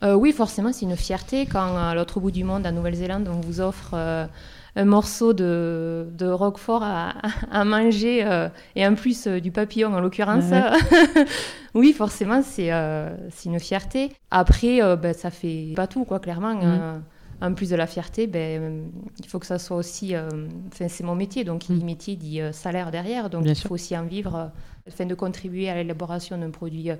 Oui, 0.04 0.32
forcément, 0.32 0.72
c'est 0.72 0.84
une 0.84 0.96
fierté 0.96 1.46
quand 1.46 1.76
à 1.76 1.94
l'autre 1.94 2.18
bout 2.20 2.30
du 2.32 2.44
monde, 2.44 2.66
à 2.66 2.72
Nouvelle-Zélande, 2.72 3.28
on 3.32 3.40
vous 3.40 3.60
offre 3.60 3.94
un 4.74 4.84
morceau 4.86 5.32
de, 5.34 6.06
de 6.16 6.26
roquefort 6.26 6.82
à, 6.82 7.12
à 7.50 7.64
manger 7.64 8.24
euh, 8.24 8.48
et 8.74 8.86
en 8.86 8.94
plus 8.94 9.26
euh, 9.26 9.38
du 9.40 9.50
papillon 9.52 9.92
en 9.94 10.00
l'occurrence. 10.00 10.44
oui, 11.74 11.92
forcément, 11.92 12.42
c'est 12.42 12.72
euh, 12.72 13.14
c'est 13.30 13.48
une 13.48 13.60
fierté. 13.60 14.12
Après, 14.30 14.80
ben, 14.96 15.12
ça 15.14 15.30
fait 15.30 15.72
pas 15.76 15.86
tout, 15.86 16.04
quoi, 16.04 16.20
clairement. 16.20 16.58
Euh, 16.62 16.98
en 17.40 17.54
plus 17.54 17.70
de 17.70 17.76
la 17.76 17.86
fierté, 17.86 18.26
ben, 18.26 18.84
il 19.18 19.26
faut 19.26 19.38
que 19.40 19.46
ça 19.46 19.58
soit 19.58 19.76
aussi. 19.76 20.14
c'est 20.70 21.00
mon 21.02 21.14
métier, 21.16 21.44
donc 21.44 21.62
dit 21.66 21.72
Mhm. 21.72 21.84
métier 21.84 22.16
dit 22.16 22.40
salaire 22.52 22.90
derrière, 22.90 23.30
donc 23.30 23.42
Bien 23.42 23.52
il 23.52 23.56
sûr. 23.56 23.68
faut 23.68 23.74
aussi 23.74 23.96
en 23.96 24.04
vivre 24.04 24.52
afin 24.86 25.06
de 25.06 25.14
contribuer 25.14 25.68
à 25.68 25.74
l'élaboration 25.74 26.38
d'un 26.38 26.50
produit 26.50 26.90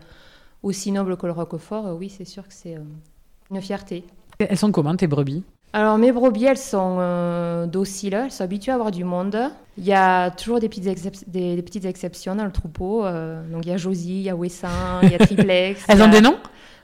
aussi 0.63 0.91
noble 0.93 1.17
que 1.17 1.27
le 1.27 1.33
roquefort. 1.33 1.97
oui, 1.97 2.09
c'est 2.11 2.25
sûr 2.25 2.43
que 2.47 2.53
c'est 2.55 2.77
une 3.51 3.61
fierté. 3.63 4.05
Elles 4.39 4.59
sont 4.59 4.73
comment 4.73 4.97
tes 4.97 5.07
brebis? 5.07 5.45
Alors 5.75 5.97
mes 5.97 6.13
brebis, 6.13 6.45
elles 6.45 6.59
sont 6.59 6.99
euh, 7.01 7.67
dociles, 7.67 8.13
elles 8.15 8.31
sont 8.31 8.45
habituées 8.45 8.73
à 8.73 8.75
avoir 8.75 8.91
du 8.91 9.05
monde. 9.05 9.39
Il 9.79 9.85
y 9.85 9.93
a 9.95 10.31
toujours 10.31 10.61
des 10.61 10.69
petites, 10.69 10.85
excep- 10.85 11.25
des, 11.27 11.57
des 11.57 11.63
petites 11.63 11.87
exceptions 11.87 12.35
dans 12.35 12.45
le 12.45 12.53
troupeau. 12.53 13.07
euh, 13.07 13.43
donc 13.51 13.65
il 13.65 13.71
y 13.71 13.73
a 13.73 13.79
Josie, 13.79 14.17
il 14.17 14.23
y 14.23 14.31
a 14.31 14.37
Wessin, 14.37 14.69
il 15.03 15.11
y 15.11 15.15
a 15.15 15.19
Triplex. 15.27 15.83
Elles 15.89 16.03
ont 16.03 16.09
des 16.09 16.21
noms? 16.21 16.37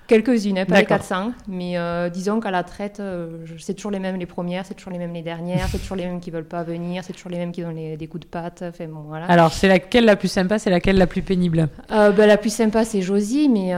Quelques-unes, 0.08 0.58
hein, 0.58 0.64
pas 0.64 0.76
les 0.76 0.82
D'accord. 0.86 0.98
400. 1.06 1.32
Mais 1.48 1.76
euh, 1.78 2.08
disons 2.08 2.40
qu'à 2.40 2.50
la 2.50 2.62
traite, 2.64 2.98
euh, 2.98 3.44
c'est 3.58 3.74
toujours 3.74 3.90
les 3.90 3.98
mêmes 3.98 4.16
les 4.16 4.24
premières, 4.26 4.64
c'est 4.66 4.72
toujours 4.74 4.90
les 4.92 4.98
mêmes 4.98 5.12
les 5.12 5.20
dernières, 5.22 5.68
c'est 5.70 5.78
toujours 5.78 5.96
les 5.96 6.06
mêmes 6.06 6.18
qui 6.18 6.30
veulent 6.30 6.44
pas 6.48 6.62
venir, 6.62 7.04
c'est 7.04 7.12
toujours 7.12 7.30
les 7.30 7.36
mêmes 7.36 7.52
qui 7.52 7.60
donnent 7.60 7.76
les- 7.76 7.96
des 7.98 8.06
coups 8.06 8.22
de 8.24 8.28
patte. 8.30 8.64
Enfin 8.66 8.86
bon, 8.86 9.02
voilà. 9.06 9.26
Alors, 9.26 9.52
c'est 9.52 9.68
laquelle 9.68 10.06
la 10.06 10.16
plus 10.16 10.28
sympa, 10.28 10.58
c'est 10.58 10.70
laquelle 10.70 10.96
la 10.96 11.06
plus 11.06 11.20
pénible? 11.22 11.68
Euh, 11.92 12.10
ben, 12.10 12.26
la 12.26 12.38
plus 12.38 12.52
sympa, 12.52 12.84
c'est 12.86 13.02
Josie, 13.02 13.48
mais 13.50 13.72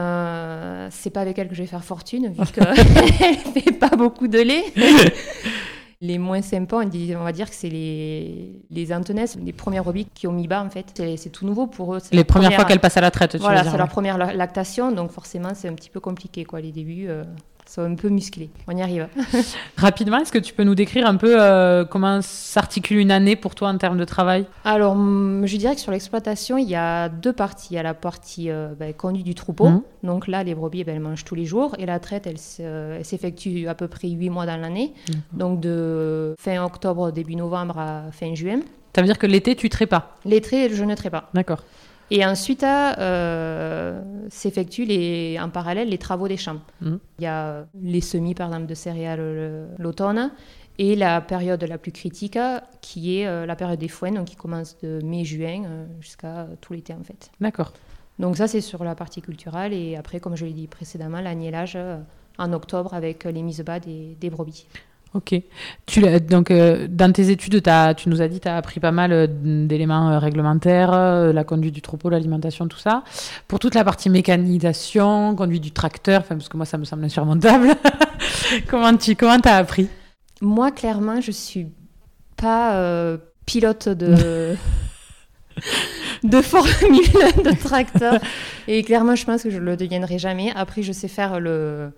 c'est 0.91 1.11
pas 1.11 1.21
avec 1.21 1.37
elle 1.39 1.49
que 1.49 1.55
je 1.57 1.63
vais 1.63 1.69
faire 1.69 1.85
fortune, 1.85 2.33
vu 2.33 2.47
qu'elle 2.53 2.75
fait 3.65 3.73
pas 3.73 3.91
beaucoup 3.97 4.29
de 4.29 4.39
lait. 4.39 4.65
les 6.03 6.19
moins 6.19 6.41
sympas, 6.41 6.79
on, 6.79 6.85
dit- 6.85 7.15
on 7.15 7.25
va 7.25 7.33
dire 7.33 7.49
que 7.51 7.55
c'est 7.55 7.69
les, 7.69 8.53
les 8.71 8.93
Antonesses, 8.93 9.37
les 9.37 9.53
premières 9.53 9.85
brebis 9.85 10.07
qui 10.15 10.27
ont 10.27 10.33
mis 10.33 10.49
bas, 10.49 10.63
en 10.65 10.71
fait. 10.71 11.03
C'est 11.17 11.31
tout 11.31 11.45
nouveau 11.45 11.67
pour 11.67 11.95
eux. 11.95 11.99
c'est 12.01 12.15
Les 12.15 12.25
premières 12.25 12.49
première- 12.49 12.61
fois 12.61 12.69
qu'elles 12.69 12.81
passent 12.81 12.97
à 12.97 13.03
la 13.03 13.11
traite, 13.11 13.33
tu 13.33 13.39
Voilà, 13.39 13.65
c'est 13.65 13.77
leur 13.77 13.89
première 13.89 14.17
la- 14.17 14.33
lactation, 14.33 14.93
donc 14.93 15.11
forcément, 15.11 15.51
c'est 15.55 15.69
un 15.69 15.75
petit 15.75 15.91
peu 15.91 16.01
compliqué, 16.01 16.45
quoi. 16.45 16.61
Les 16.61 16.73
débuts 16.73 17.07
euh, 17.09 17.25
sont 17.71 17.83
un 17.83 17.95
peu 17.95 18.09
musclés. 18.09 18.51
On 18.69 18.77
y 18.77 18.83
arrive. 18.83 19.09
Rapidement, 19.77 20.19
est-ce 20.19 20.33
que 20.33 20.39
tu 20.39 20.53
peux 20.53 20.65
nous 20.65 20.75
décrire 20.75 21.07
un 21.07 21.17
peu 21.17 21.41
euh, 21.41 21.85
comment 21.85 22.21
s'articule 22.23 22.99
une 22.99 23.11
année 23.11 23.37
pour 23.37 23.55
toi 23.55 23.69
en 23.69 23.79
termes 23.79 23.99
de 23.99 24.05
travail? 24.05 24.47
Alors, 24.65 24.93
hum, 24.93 25.43
je 25.47 25.57
dirais 25.57 25.75
que 25.75 25.81
sur 25.81 25.93
l'exploitation, 25.93 26.59
il 26.59 26.69
y 26.69 26.75
a 26.75 27.09
deux 27.09 27.33
parties. 27.33 27.69
Il 27.73 27.77
y 27.77 27.79
a 27.79 27.83
la 27.83 27.95
partie 27.95 28.51
euh, 28.51 28.69
ben, 28.79 28.93
conduite 28.93 29.25
du 29.27 29.35
troupeau. 29.35 29.69
Mhm. 29.69 29.83
Donc 30.03 30.27
là, 30.29 30.43
les 30.43 30.55
brebis, 30.55 30.85
ben, 30.85 30.97
elles 30.97 31.03
mangent 31.03 31.25
tous 31.25 31.35
les 31.35 31.45
jours. 31.47 31.75
Et 31.79 31.87
la 31.87 31.99
traite, 32.01 32.27
elle, 32.27 32.39
se- 32.39 32.63
elle 32.99 33.05
s'effectue 33.05 33.69
à 33.69 33.75
peu 33.75 33.89
près 33.89 34.09
huit 34.09 34.31
mois 34.31 34.47
dans 34.47 34.57
l'année. 34.61 34.93
Donc 35.33 35.61
de 35.61 36.35
fin 36.39 36.63
octobre, 36.65 37.13
début 37.13 37.37
novembre 37.37 37.79
à 37.79 38.03
fin 38.13 38.35
juin. 38.35 38.61
Ça 38.95 39.03
veut 39.03 39.07
dire 39.07 39.19
que 39.19 39.27
l'été, 39.27 39.55
tu 39.55 39.69
traites 39.69 39.89
pas? 39.89 40.17
Les 40.25 40.41
traits, 40.41 40.73
je 40.75 40.83
ne 40.85 40.95
traite 40.97 41.13
pas. 41.13 41.31
D'accord. 41.33 41.63
Et 42.11 42.25
ensuite, 42.27 42.65
euh, 42.65 44.01
s'effectuent 44.29 44.85
les- 44.85 45.39
en 45.41 45.49
parallèle 45.51 45.89
les 45.89 45.99
travaux 45.99 46.29
des 46.29 46.37
champs. 46.37 46.61
Mhm. 46.81 46.99
Il 47.19 47.25
y 47.25 47.27
a 47.27 47.67
les 47.81 48.01
semis, 48.01 48.35
par 48.35 48.49
exemple, 48.49 48.67
de 48.67 48.75
céréales 48.75 49.21
le- 49.21 49.67
l'automne 49.79 50.31
et 50.79 50.97
la 50.97 51.21
période 51.21 51.63
la 51.63 51.79
plus 51.79 51.93
critique 51.93 52.39
qui 52.81 53.19
est 53.19 53.27
euh, 53.27 53.47
la 53.47 53.55
période 53.57 53.79
des 53.79 53.89
foins, 53.89 54.13
donc 54.13 54.27
qui 54.27 54.37
commence 54.37 54.77
de 54.83 55.01
mai-juin 55.05 55.65
euh, 55.67 55.87
jusqu'à 56.01 56.47
tout 56.61 56.73
l'été 56.73 56.93
en 56.95 57.03
fait. 57.05 57.31
D'accord. 57.41 57.73
Donc 58.19 58.37
ça, 58.37 58.49
c'est 58.49 58.61
sur 58.61 58.83
la 58.85 58.95
partie 58.95 59.23
culturelle. 59.23 59.73
Et 59.73 59.97
après, 59.97 60.21
comme 60.21 60.37
je 60.37 60.45
l'ai 60.45 60.53
dit 60.53 60.67
précédemment, 60.67 61.21
l'agnelage 61.21 61.79
en 62.39 62.53
octobre 62.53 62.93
avec 62.95 63.25
les 63.25 63.43
mises 63.43 63.63
bas 63.63 63.81
des, 63.81 64.17
des 64.21 64.31
brebis. 64.31 64.67
Ok. 65.15 65.35
Tu, 65.87 66.21
donc, 66.21 66.51
euh, 66.51 66.87
dans 66.89 67.13
tes 67.13 67.31
études, 67.31 67.63
tu 67.97 68.09
nous 68.09 68.23
as 68.23 68.29
dit 68.29 68.39
que 68.39 68.45
tu 68.45 68.49
as 68.49 68.57
appris 68.57 68.79
pas 68.79 68.93
mal 68.93 69.13
euh, 69.13 69.27
d'éléments 69.29 70.11
euh, 70.11 70.19
réglementaires, 70.19 70.93
la 70.93 71.45
conduite 71.45 71.75
du 71.75 71.83
troupeau, 71.83 72.11
l'alimentation, 72.11 72.69
tout 72.69 72.79
ça. 72.79 73.03
Pour 73.49 73.59
toute 73.59 73.75
la 73.75 73.83
partie 73.83 74.09
mécanisation, 74.09 75.35
conduite 75.35 75.63
du 75.63 75.73
tracteur, 75.73 76.23
parce 76.23 76.49
que 76.49 76.57
moi, 76.57 76.67
ça 76.67 76.79
me 76.79 76.85
semble 76.85 77.05
insurmontable. 77.05 77.75
comment 78.69 78.97
tu 78.97 79.17
comment 79.17 79.41
as 79.45 79.57
appris? 79.57 79.89
Moi, 80.41 80.71
clairement, 80.71 81.21
je 81.21 81.33
suis 81.33 81.69
pas 82.37 82.77
euh, 82.77 83.19
pilote 83.47 83.89
de 83.89 84.57
de 86.23 86.41
formule 86.41 87.01
de 87.45 87.63
tracteur 87.63 88.19
et 88.69 88.83
clairement, 88.83 89.17
je 89.17 89.25
pense 89.25 89.43
que 89.43 89.51
je 89.51 89.59
le 89.59 89.77
deviendrai 89.77 90.19
jamais. 90.19 90.53
Après, 90.55 90.83
je 90.83 90.93
sais 90.93 91.09
faire 91.09 91.41
le 91.41 91.93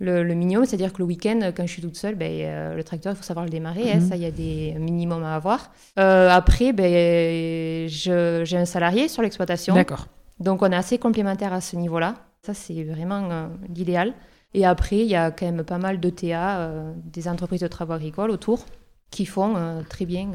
le, 0.00 0.24
le 0.24 0.34
minimum, 0.34 0.64
c'est-à-dire 0.64 0.92
que 0.92 0.98
le 0.98 1.04
week-end, 1.04 1.52
quand 1.54 1.66
je 1.66 1.72
suis 1.72 1.82
toute 1.82 1.96
seule, 1.96 2.14
ben, 2.14 2.30
euh, 2.32 2.74
le 2.74 2.82
tracteur, 2.82 3.12
il 3.12 3.16
faut 3.16 3.22
savoir 3.22 3.44
le 3.44 3.50
démarrer. 3.50 3.92
hein, 3.92 3.96
Mhm. 4.00 4.08
ça, 4.08 4.16
il 4.16 4.22
y 4.22 4.26
a 4.26 4.30
des 4.30 4.74
minimums 4.78 5.22
à 5.22 5.34
avoir. 5.36 5.70
Euh, 5.98 6.28
après, 6.30 6.72
ben, 6.72 7.86
j'ai 7.88 8.56
un 8.56 8.64
salarié 8.64 9.08
sur 9.08 9.22
l'exploitation. 9.22 9.74
D'accord. 9.74 10.06
Donc 10.38 10.62
on 10.62 10.72
est 10.72 10.76
assez 10.76 10.98
complémentaires 10.98 11.52
à 11.52 11.60
ce 11.60 11.76
niveau-là. 11.76 12.14
Ça, 12.44 12.54
c'est 12.54 12.82
vraiment 12.84 13.28
euh, 13.30 13.46
l'idéal. 13.74 14.14
Et 14.54 14.64
après, 14.66 14.96
il 15.00 15.06
y 15.06 15.14
a 15.16 15.30
quand 15.30 15.46
même 15.46 15.62
pas 15.64 15.78
mal 15.78 16.00
d'ETA, 16.00 16.70
des 17.04 17.28
entreprises 17.28 17.60
de 17.60 17.68
travaux 17.68 17.92
agricoles 17.92 18.30
autour, 18.30 18.64
qui 19.12 19.24
font 19.26 19.54
très 19.88 20.06
bien, 20.06 20.28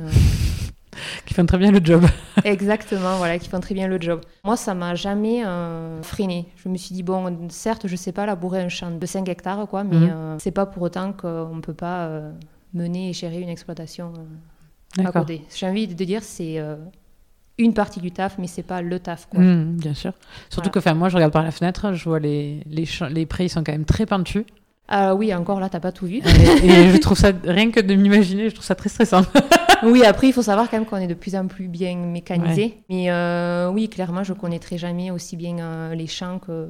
Qui 1.25 1.33
font 1.33 1.45
très 1.45 1.57
bien 1.57 1.71
le 1.71 1.79
job. 1.83 2.05
exactement, 2.43 3.17
voilà, 3.17 3.37
qui 3.39 3.49
font 3.49 3.59
très 3.59 3.73
bien 3.75 3.87
le 3.87 3.99
job. 3.99 4.21
Moi, 4.43 4.55
ça 4.57 4.73
m'a 4.73 4.95
jamais 4.95 5.45
euh, 5.45 6.01
freiné. 6.03 6.47
Je 6.63 6.69
me 6.69 6.77
suis 6.77 6.93
dit, 6.95 7.03
bon, 7.03 7.49
certes, 7.49 7.87
je 7.87 7.95
sais 7.95 8.11
pas 8.11 8.25
labourer 8.25 8.61
un 8.61 8.69
champ 8.69 8.91
de 8.91 9.05
5 9.05 9.27
hectares, 9.29 9.67
quoi, 9.67 9.83
mais 9.83 9.95
Mhm. 9.97 10.09
euh, 10.13 10.35
c'est 10.39 10.51
pas 10.51 10.65
pour 10.65 10.83
autant 10.83 11.11
qu'on 11.13 11.55
ne 11.55 11.61
peut 11.61 11.73
pas 11.73 12.05
euh, 12.05 12.31
mener 12.73 13.09
et 13.09 13.13
gérer 13.13 13.39
une 13.41 13.49
exploitation 13.49 14.13
euh, 14.99 15.03
à 15.05 15.11
côté. 15.11 15.41
J'ai 15.55 15.67
envie 15.67 15.87
de 15.87 16.03
dire, 16.05 16.23
c'est 16.23 16.59
euh, 16.59 16.75
une 17.57 17.73
partie 17.73 17.99
du 18.01 18.11
taf, 18.11 18.37
mais 18.37 18.47
c'est 18.47 18.63
pas 18.63 18.81
le 18.81 18.99
taf, 18.99 19.27
quoi. 19.29 19.39
Mmh, 19.39 19.77
bien 19.77 19.93
sûr. 19.93 20.11
Surtout 20.49 20.55
Voilà. 20.57 20.69
que, 20.71 20.79
enfin, 20.79 20.93
moi, 20.93 21.09
je 21.09 21.15
regarde 21.15 21.33
par 21.33 21.43
la 21.43 21.51
fenêtre, 21.51 21.93
je 21.93 22.03
vois 22.09 22.19
les, 22.19 22.61
les, 22.69 22.85
champs- 22.85 23.07
les 23.09 23.25
prés, 23.25 23.45
ils 23.45 23.49
sont 23.49 23.63
quand 23.63 23.71
même 23.71 23.85
très 23.85 24.05
pentus. 24.05 24.43
Ah 24.87 25.15
oui, 25.15 25.33
encore 25.33 25.59
là, 25.59 25.67
t'as 25.69 25.79
pas 25.79 25.91
tout 25.91 26.05
vu. 26.05 26.17
et, 26.17 26.65
et 26.67 26.89
je 26.93 26.97
trouve 26.97 27.17
ça, 27.17 27.31
rien 27.43 27.71
que 27.71 27.79
de 27.79 27.95
m'imaginer, 27.95 28.49
je 28.49 28.53
trouve 28.55 28.65
ça 28.65 28.75
très 28.75 28.89
stressant. 28.89 29.21
Oui, 29.83 30.03
après, 30.05 30.27
il 30.27 30.33
faut 30.33 30.41
savoir 30.41 30.69
quand 30.69 30.77
même 30.77 30.85
qu'on 30.85 30.97
est 30.97 31.07
de 31.07 31.13
plus 31.13 31.35
en 31.35 31.47
plus 31.47 31.67
bien 31.67 31.95
mécanisé. 31.95 32.77
Mais 32.89 33.09
euh, 33.11 33.69
oui, 33.69 33.89
clairement, 33.89 34.23
je 34.23 34.33
connaîtrai 34.33 34.77
jamais 34.77 35.11
aussi 35.11 35.35
bien 35.37 35.59
euh, 35.59 35.95
les 35.95 36.07
champs 36.07 36.39
que, 36.39 36.67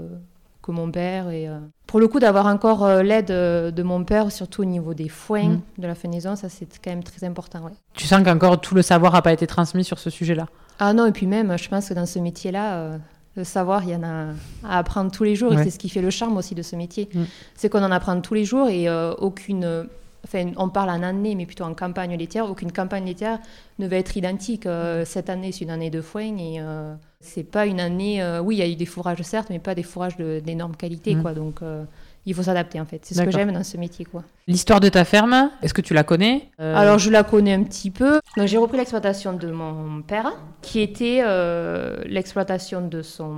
que 0.61 0.71
mon 0.71 0.89
père. 0.91 1.29
Et, 1.29 1.47
euh, 1.47 1.59
Pour 1.87 1.99
le 1.99 2.07
coup, 2.07 2.19
d'avoir 2.19 2.45
encore 2.47 2.87
l'aide 3.03 3.27
de 3.27 3.83
mon 3.83 4.03
père, 4.03 4.31
surtout 4.31 4.61
au 4.63 4.65
niveau 4.65 4.93
des 4.93 5.09
foins, 5.09 5.49
Mhm. 5.49 5.61
de 5.77 5.87
la 5.87 5.95
fenaison, 5.95 6.35
ça, 6.35 6.49
c'est 6.49 6.67
quand 6.83 6.89
même 6.91 7.03
très 7.03 7.25
important. 7.25 7.63
ouais. 7.65 7.71
tu 7.93 8.05
sens 8.07 8.23
qu'encore 8.23 8.59
tout 8.59 8.75
le 8.75 8.81
savoir 8.81 9.13
n'a 9.13 9.21
pas 9.21 9.33
été 9.33 9.47
transmis 9.47 9.83
sur 9.83 9.99
ce 9.99 10.09
sujet-là? 10.09 10.47
Ah 10.79 10.93
non, 10.93 11.05
et 11.05 11.11
puis 11.11 11.25
même, 11.27 11.57
je 11.57 11.69
pense 11.69 11.87
que 11.89 11.93
dans 11.93 12.05
ce 12.05 12.19
métier-là, 12.19 12.97
le 13.37 13.43
savoir, 13.43 13.83
il 13.83 13.89
y 13.91 13.95
en 13.95 14.03
a 14.03 14.27
à 14.67 14.77
apprendre 14.79 15.11
tous 15.11 15.23
les 15.23 15.35
jours. 15.35 15.51
Ouais. 15.51 15.61
Et 15.61 15.63
c'est 15.65 15.69
ce 15.69 15.79
qui 15.79 15.89
fait 15.89 16.01
le 16.01 16.09
charme 16.09 16.35
aussi 16.37 16.55
de 16.55 16.61
ce 16.61 16.75
métier. 16.75 17.09
Mm. 17.13 17.23
C'est 17.55 17.69
qu'on 17.69 17.83
en 17.83 17.91
apprend 17.91 18.19
tous 18.21 18.33
les 18.33 18.45
jours 18.45 18.67
et 18.69 18.87
euh, 18.89 19.13
aucune. 19.19 19.87
Enfin, 20.25 20.51
on 20.57 20.69
parle 20.69 20.89
en 20.89 21.03
année, 21.03 21.35
mais 21.35 21.45
plutôt 21.45 21.65
en 21.65 21.75
campagne 21.75 22.17
laitière. 22.17 22.49
Aucune 22.49 22.71
campagne 22.71 23.05
laitière 23.05 23.37
ne 23.77 23.87
va 23.87 23.97
être 23.97 24.17
identique. 24.17 24.65
Euh, 24.65 25.05
cette 25.05 25.29
année, 25.29 25.51
c'est 25.51 25.65
une 25.65 25.69
année 25.69 25.91
de 25.91 26.01
foin 26.01 26.35
et 26.37 26.55
euh, 26.59 26.95
c'est 27.19 27.43
pas 27.43 27.67
une 27.67 27.79
année. 27.79 28.23
euh, 28.23 28.41
oui, 28.41 28.55
il 28.55 28.57
y 28.59 28.63
a 28.63 28.67
eu 28.67 28.75
des 28.75 28.87
fourrages 28.87 29.21
certes, 29.21 29.49
mais 29.51 29.59
pas 29.59 29.75
des 29.75 29.83
fourrages 29.83 30.17
d'énorme 30.17 30.75
qualité, 30.75 31.13
Mm. 31.13 31.21
quoi. 31.21 31.33
Donc, 31.35 31.61
euh, 31.61 31.83
il 32.25 32.33
faut 32.33 32.43
s'adapter 32.43 32.79
en 32.81 32.85
fait. 32.85 32.99
C'est 33.03 33.15
ce 33.15 33.21
que 33.23 33.31
j'aime 33.31 33.51
dans 33.51 33.63
ce 33.63 33.77
métier, 33.77 34.05
quoi. 34.05 34.23
L'histoire 34.47 34.79
de 34.79 34.89
ta 34.89 35.05
ferme, 35.05 35.49
est-ce 35.63 35.73
que 35.73 35.81
tu 35.81 35.93
la 35.93 36.03
connais? 36.03 36.49
Euh, 36.59 36.75
Alors, 36.75 36.99
je 36.99 37.09
la 37.09 37.23
connais 37.23 37.53
un 37.53 37.63
petit 37.63 37.89
peu. 37.89 38.19
Donc, 38.37 38.47
j'ai 38.47 38.57
repris 38.57 38.77
l'exploitation 38.77 39.33
de 39.33 39.49
mon 39.51 40.01
père, 40.03 40.31
qui 40.61 40.81
était 40.81 41.21
euh, 41.23 41.97
l'exploitation 42.05 42.87
de, 42.87 43.01
son, 43.01 43.33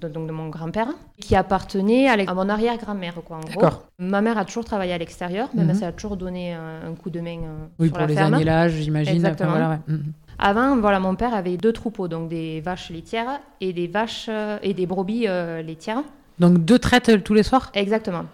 de, 0.00 0.08
donc 0.08 0.28
de 0.28 0.32
mon 0.32 0.48
grand-père, 0.48 0.88
qui 1.20 1.34
appartenait 1.34 2.08
à, 2.08 2.34
mon 2.34 2.48
arrière-grand-mère. 2.48 3.14
Quoi, 3.24 3.38
en 3.38 3.40
gros. 3.40 3.48
D'accord. 3.60 3.82
Ma 3.98 4.20
mère 4.20 4.38
a 4.38 4.44
toujours 4.44 4.64
travaillé 4.64 4.92
à 4.92 4.98
l'extérieur, 4.98 5.48
même 5.54 5.66
Mhm. 5.68 5.78
elle 5.82 5.88
a 5.88 5.92
toujours 5.92 6.16
donné 6.16 6.52
un, 6.54 6.88
un 6.90 6.94
coup 6.94 7.10
de 7.10 7.20
main 7.20 7.38
euh, 7.42 7.66
Oui, 7.80 7.86
sur 7.88 7.92
pour 7.94 8.00
la 8.02 8.06
les 8.06 8.14
ferme. 8.14 8.34
agnélages, 8.34 8.72
j'imagine. 8.72 9.08
enfin, 9.12 9.16
Exactement. 9.16 9.50
voilà, 9.50 9.68
ouais. 9.70 9.78
Mhm. 9.88 10.12
Avant, 10.38 10.76
voilà, 10.76 10.98
mon 11.00 11.14
père 11.14 11.32
avait 11.34 11.56
deux 11.56 11.72
troupeaux, 11.72 12.08
donc 12.08 12.28
des 12.28 12.60
vaches 12.60 12.90
laitières 12.90 13.40
et 13.60 13.72
des 13.72 13.86
vaches 13.86 14.26
euh, 14.28 14.58
et 14.62 14.74
des 14.74 14.86
brebis 14.86 15.26
euh, 15.28 15.62
laitières. 15.62 16.02
Donc 16.38 16.64
deux 16.64 16.78
traites 16.78 17.08
euh, 17.08 17.18
tous 17.18 17.34
les 17.34 17.42
soirs? 17.42 17.70
Exactement. 17.74 18.24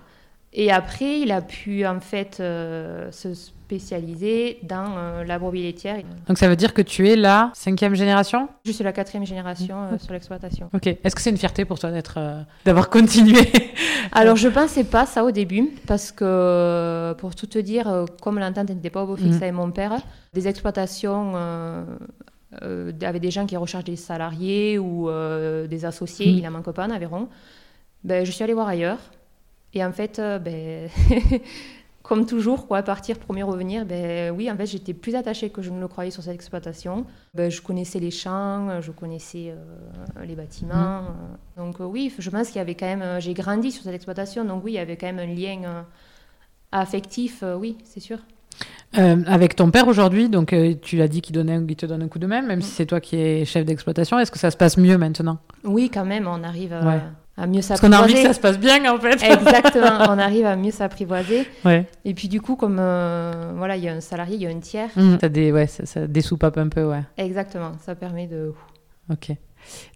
Et 0.53 0.73
après, 0.73 1.21
il 1.21 1.31
a 1.31 1.43
pu 1.43 1.87
en 1.87 2.01
fait 2.01 2.39
euh, 2.41 3.13
se 3.13 3.35
spécialiser 3.35 4.59
dans 4.65 4.97
euh, 4.97 5.23
la 5.25 5.39
brebis 5.39 5.63
laitière. 5.63 5.99
Donc 6.27 6.39
ça 6.39 6.49
veut 6.49 6.57
dire 6.57 6.75
que 6.75 6.83
tu 6.83 7.09
es 7.09 7.15
la 7.15 7.53
cinquième 7.55 7.95
génération? 7.95 8.49
Je 8.67 8.73
suis 8.73 8.83
la 8.83 8.93
quatrième 8.93 9.25
génération 9.25 9.77
euh, 9.93 9.99
sur 9.99 10.13
l'exploitation. 10.13 10.69
Ok. 10.75 10.89
Est-ce 10.89 11.15
que 11.15 11.23
c'est 11.23 11.31
une 11.31 11.37
fierté 11.37 11.65
pour 11.65 11.79
toi 11.79 11.93
d'être, 11.93 12.19
d'avoir 12.65 12.91
continué? 12.91 13.39
Alors, 14.13 14.35
je 14.35 14.49
pensais 14.49 14.83
pas 14.83 15.07
ça 15.07 15.23
au 15.25 15.31
début, 15.31 15.69
parce 15.87 16.11
que, 16.11 17.15
pour 17.19 17.37
tout 17.37 17.47
te 17.47 17.59
dire, 17.61 18.07
comme 18.21 18.41
l'entente 18.41 18.71
n'était 18.71 18.91
pas 18.91 19.05
au 19.05 19.07
beau 19.07 19.17
fixe 19.17 19.37
Mhm. 19.37 19.43
avec 19.43 19.55
mon 19.55 19.71
père, 19.71 19.93
des 20.35 20.49
exploitations 20.49 21.35
avec 22.61 23.21
des 23.23 23.31
gens 23.31 23.47
qui 23.47 23.57
recherchent 23.57 23.85
des 23.85 23.95
salariés 23.97 24.81
ou 24.81 25.09
des 25.69 25.85
associés, 25.85 26.27
Mhm. 26.33 26.39
il 26.39 26.43
n'en 26.43 26.51
manque 26.51 26.73
pas 26.73 26.87
en 26.87 26.91
Aveyron. 26.91 27.29
Ben, 28.05 28.25
je 28.25 28.31
suis 28.31 28.43
allée 28.45 28.55
voir 28.55 28.69
ailleurs. 28.69 28.99
Et 29.75 29.85
en 29.85 29.93
fait, 29.93 30.19
euh, 30.19 30.39
ben, 30.39 30.89
comme 32.03 32.27
toujours, 32.27 32.67
quoi, 32.67 32.83
partir, 32.83 33.19
premier 33.19 33.43
revenir, 33.43 33.85
ben, 33.87 34.33
oui, 34.35 34.51
en 34.51 34.57
fait, 34.57 34.67
j'étais 34.67 34.95
plus 34.95 35.15
attachée 35.15 35.51
que 35.51 35.63
je 35.63 35.71
ne 35.71 35.79
le 35.81 35.87
croyais 35.87 36.11
sur 36.11 36.23
cette 36.23 36.35
exploitation. 36.35 37.05
Ben, 37.35 37.51
je 37.51 37.61
connaissais 37.61 38.01
les 38.01 38.11
champs, 38.11 38.81
je 38.81 38.91
connaissais 38.91 39.51
euh, 39.55 40.25
les 40.25 40.35
bâtiments. 40.35 40.75
euh. 41.57 41.63
donc 41.63 41.81
euh, 41.81 41.85
oui, 41.85 42.13
je 42.19 42.31
pense 42.31 42.49
qu'il 42.49 42.57
y 42.57 42.61
avait 42.61 42.75
quand 42.75 42.87
même... 42.97 43.21
J'ai 43.21 43.35
grandi 43.35 43.71
sur 43.71 43.85
cette 43.85 43.95
exploitation, 43.95 44.45
donc 44.45 44.65
oui, 44.65 44.73
il 44.73 44.77
y 44.77 44.79
avait 44.79 44.97
quand 44.97 45.07
même 45.13 45.21
un 45.21 45.33
lien 45.33 45.61
euh, 45.65 45.83
affectif, 46.73 47.45
oui, 47.59 47.77
c'est 47.85 48.01
sûr. 48.01 48.19
Euh, 48.99 49.23
avec 49.27 49.55
ton 49.55 49.71
père 49.71 49.87
aujourd'hui, 49.87 50.29
donc 50.29 50.53
euh, 50.53 50.75
tu 50.83 50.97
l'as 50.97 51.07
dit 51.09 51.21
qu'il 51.23 51.35
donnait, 51.35 51.55
un- 51.55 51.67
il 51.67 51.77
te 51.77 51.87
donne 51.87 52.03
un 52.03 52.09
coup 52.09 52.19
de 52.19 52.27
main, 52.27 52.43
même 52.43 52.61
si 52.61 52.71
c'est 52.71 52.87
toi 52.87 53.01
qui 53.01 53.17
es 53.17 53.45
chef 53.45 53.65
d'exploitation. 53.65 54.19
Est-ce 54.19 54.33
que 54.33 54.39
ça 54.39 54.51
se 54.51 54.57
passe 54.57 54.77
mieux 54.77 54.99
maintenant? 54.99 55.39
Oui, 55.65 55.91
quand 55.95 56.05
même, 56.05 56.27
on 56.27 56.43
arrive 56.43 56.73
à, 56.73 56.85
Ouais. 56.85 57.01
À 57.41 57.47
mieux 57.47 57.61
Parce 57.67 57.81
qu'on 57.81 57.93
a 57.93 58.01
envie 58.03 58.13
que 58.15 58.19
s'apprivoiser. 58.23 58.27
ça 58.29 58.35
se 58.35 58.41
passe 58.41 58.59
bien 58.59 58.93
en 58.93 58.99
fait. 58.99 59.23
Exactement, 59.23 59.99
on 60.09 60.19
arrive 60.19 60.45
à 60.47 60.57
mieux 60.57 60.71
s'apprivoiser. 60.71 61.47
ouais. 61.65 61.87
Et 62.05 62.15
puis 62.15 62.29
du 62.29 62.41
coup, 62.41 62.57
comme 62.57 62.79
euh, 62.79 63.53
voilà, 63.57 63.77
il 63.77 63.85
y 63.85 63.89
a 63.89 63.93
un 63.95 64.01
salarié, 64.01 64.37
il 64.37 64.43
y 64.43 64.47
a 64.47 64.51
un 64.51 64.59
tiers. 64.61 64.91
Mm. 64.97 65.17
T'as 65.19 65.29
des, 65.29 65.51
ouais, 65.53 65.67
ça, 65.67 65.87
ça 65.87 66.07
dessoupape 66.07 66.59
un 66.59 66.69
peu, 66.69 66.85
ouais. 66.85 67.03
Exactement, 67.17 67.73
ça 67.85 67.95
permet 67.95 68.27
de... 68.27 68.53
Ok. 69.11 69.31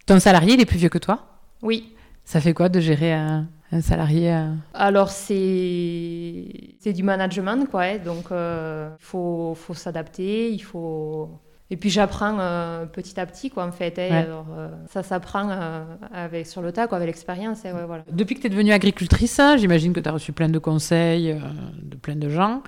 Ton 0.05 0.19
salarié, 0.19 0.53
il 0.55 0.61
est 0.61 0.65
plus 0.65 0.77
vieux 0.77 0.89
que 0.89 0.97
toi? 0.97 1.19
Oui, 1.61 1.93
Ça 2.23 2.41
fait 2.41 2.53
quoi 2.53 2.69
de 2.69 2.79
gérer 2.79 3.13
un, 3.13 3.47
un 3.71 3.81
salarié 3.81 4.33
euh, 4.33 4.51
alors 4.73 5.09
c'est 5.09 6.91
du 6.93 7.03
management, 7.03 7.65
quoi. 7.69 7.83
hein. 7.83 7.97
donc 8.03 8.25
il 8.31 8.89
faut, 8.99 9.53
faut 9.55 9.73
s'adapter, 9.73 10.51
il 10.51 10.59
faut... 10.63 11.29
Et 11.71 11.77
puis 11.77 11.89
j'apprends 11.89 12.37
euh, 12.39 12.85
petit 12.85 13.19
à 13.19 13.25
petit, 13.25 13.49
quoi, 13.49 13.65
en 13.65 13.71
fait. 13.71 13.97
hein. 13.97 14.09
Ouais. 14.09 14.17
Alors, 14.17 14.45
euh, 14.55 14.69
ça 14.91 15.01
s'apprend 15.01 15.49
euh, 15.49 15.83
avec, 16.13 16.45
sur 16.45 16.61
le 16.61 16.71
tas, 16.71 16.85
quoi, 16.87 16.97
avec 16.97 17.07
l'expérience. 17.07 17.65
hein, 17.65 17.73
ouais, 17.75 17.85
voilà. 17.85 18.03
Depuis 18.11 18.35
que 18.35 18.41
tu 18.41 18.47
es 18.47 18.49
devenue 18.51 18.71
agricultrice, 18.71 19.39
hein, 19.39 19.57
j'imagine 19.57 19.91
que 19.91 19.99
tu 19.99 20.07
as 20.07 20.11
reçu 20.11 20.31
plein 20.31 20.49
de 20.49 20.59
conseils 20.59 21.35
de 21.81 21.95
plein 21.95 22.15
de 22.15 22.29
gens. 22.29 22.61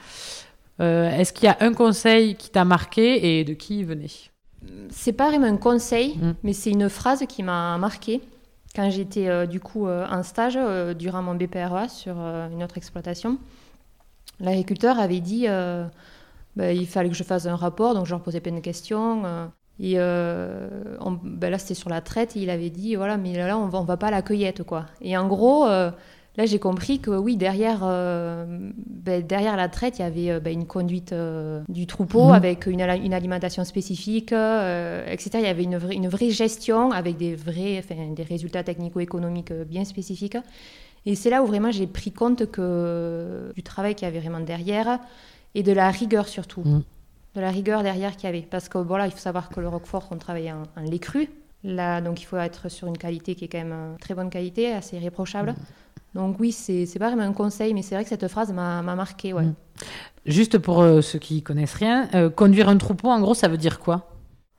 Est-ce 0.80 1.34
qu'il 1.34 1.46
y 1.46 1.50
a 1.50 1.58
un 1.62 1.74
conseil 1.74 2.36
qui 2.36 2.50
t'a 2.50 2.66
marqué 2.66 3.40
et 3.40 3.44
de 3.44 3.54
qui 3.54 3.80
il 3.80 3.86
venait? 3.86 4.08
C'est 4.90 5.14
pas 5.14 5.30
vraiment 5.30 5.48
un 5.48 5.58
conseil, 5.58 6.16
Mm. 6.18 6.34
mais 6.44 6.54
c'est 6.54 6.72
une 6.72 6.90
phrase 6.90 7.24
qui 7.30 7.42
m'a 7.44 7.78
marquée 7.78 8.22
quand 8.76 8.90
j'étais 8.90 9.48
du 9.48 9.60
coup 9.60 9.88
en 9.88 10.24
stage 10.24 10.58
durant 10.98 11.22
mon 11.24 11.36
BPREA 11.36 11.88
sur 11.88 12.16
euh, 12.18 12.50
une 12.52 12.64
autre 12.64 12.78
exploitation. 12.78 13.38
L'agriculteur 14.40 15.00
avait 15.00 15.20
dit 15.20 15.48
ben, 16.58 16.76
il 16.76 16.88
fallait 16.88 17.10
que 17.10 17.16
je 17.16 17.24
fasse 17.24 17.46
un 17.46 17.56
rapport, 17.56 17.94
donc 17.94 18.06
je 18.06 18.12
leur 18.12 18.22
posais 18.22 18.42
plein 18.42 18.52
de 18.56 18.60
questions. 18.60 19.24
euh, 19.26 19.46
et 19.80 19.94
euh, 19.98 20.68
on- 21.00 21.12
ben 21.24 21.52
là, 21.52 21.60
c'était 21.60 21.76
sur 21.76 21.90
la 21.90 22.02
traite, 22.02 22.36
et 22.36 22.40
il 22.42 22.50
avait 22.50 22.72
dit 22.72 22.96
voilà, 22.96 23.16
mais 23.18 23.34
là, 23.38 23.58
on 23.60 23.68
va, 23.68 23.80
on 23.80 23.84
va 23.84 23.96
pas 23.96 24.08
à 24.08 24.12
la 24.12 24.22
cueillette, 24.24 24.64
quoi. 24.64 24.88
Et 25.02 25.16
en 25.16 25.28
gros, 25.28 25.68
euh, 25.68 25.92
là, 26.36 26.46
j'ai 26.48 26.58
compris 26.58 27.00
que 27.00 27.12
oui, 27.12 27.38
derrière, 27.38 27.82
euh, 27.84 28.46
ben, 29.06 29.22
derrière 29.26 29.56
la 29.56 29.70
traite, 29.70 30.00
il 30.00 30.02
y 30.02 30.32
avait 30.32 30.52
une 30.54 30.66
conduite 30.66 31.14
du 31.70 31.86
troupeau 31.86 32.26
Mhm. 32.30 32.34
avec 32.34 32.66
une, 32.66 32.82
alimentation 32.82 33.64
spécifique, 33.64 34.32
etc. 34.34 35.30
Il 35.36 35.42
y 35.42 35.46
avait 35.46 35.64
une 35.64 35.78
vraie, 35.78 35.96
une 35.96 36.08
vraie 36.10 36.32
gestion 36.32 36.92
avec 36.92 37.18
des, 37.18 37.36
vrais, 37.36 37.84
des 38.16 38.24
résultats 38.24 38.64
technico-économiques 38.64 39.54
bien 39.54 39.86
spécifiques. 39.86 40.38
Et 41.06 41.14
c'est 41.16 41.30
là 41.30 41.42
où 41.44 41.46
vraiment 41.46 41.72
j'ai 41.72 41.88
pris 41.88 42.12
compte 42.12 42.50
que 42.52 43.52
du 43.56 43.62
travail 43.64 43.94
qu'il 43.96 44.08
y 44.08 44.10
avait 44.10 44.20
vraiment 44.20 44.40
derrière 44.42 45.00
et 45.58 45.64
de 45.64 45.74
la 45.74 45.90
rigueur 45.90 46.28
surtout. 46.28 46.62
Mhm. 46.64 46.84
De 47.36 47.42
la 47.42 47.52
rigueur 47.52 47.84
derrière 47.84 48.16
qu'il 48.16 48.26
y 48.26 48.28
avait. 48.28 48.48
Parce 48.50 48.70
que 48.70 48.78
voilà, 48.78 49.06
il 49.06 49.12
faut 49.12 49.18
savoir 49.18 49.50
que 49.50 49.60
le 49.60 49.68
Roquefort, 49.68 50.08
on 50.12 50.18
travaille 50.18 50.52
en, 50.52 50.64
en 50.76 50.82
lait 50.82 51.00
cru. 51.00 51.30
Là, 51.64 52.02
donc 52.02 52.22
il 52.22 52.26
faut 52.26 52.38
être 52.38 52.70
sur 52.70 52.88
une 52.88 52.98
qualité 52.98 53.36
qui 53.36 53.46
est 53.46 53.48
quand 53.48 53.58
même 53.58 53.74
euh, 53.74 53.96
très 54.00 54.14
bonne 54.14 54.30
qualité, 54.30 54.72
assez 54.72 54.96
irréprochable. 54.96 55.56
Donc 56.16 56.40
oui, 56.40 56.52
c'est 56.52 56.88
pas 57.00 57.10
vraiment 57.10 57.24
un 57.24 57.34
conseil, 57.34 57.74
mais 57.74 57.82
c'est 57.82 57.96
vrai 57.96 58.04
que 58.04 58.10
cette 58.10 58.28
phrase 58.28 58.54
m'a 58.54 58.82
m'a 58.82 58.96
marqué. 58.96 59.34
Ouais. 59.34 59.44
Mm. 59.44 59.56
Juste 60.26 60.58
pour 60.58 60.82
euh, 60.82 61.02
ceux 61.02 61.20
qui 61.20 61.42
connaissent 61.42 61.76
rien, 61.76 62.10
euh, 62.14 62.30
conduire 62.30 62.70
un 62.70 62.78
troupeau, 62.78 63.10
en 63.10 63.22
gros, 63.22 63.34
ça 63.34 63.48
veut 63.48 63.58
dire 63.58 63.80
quoi? 63.80 64.10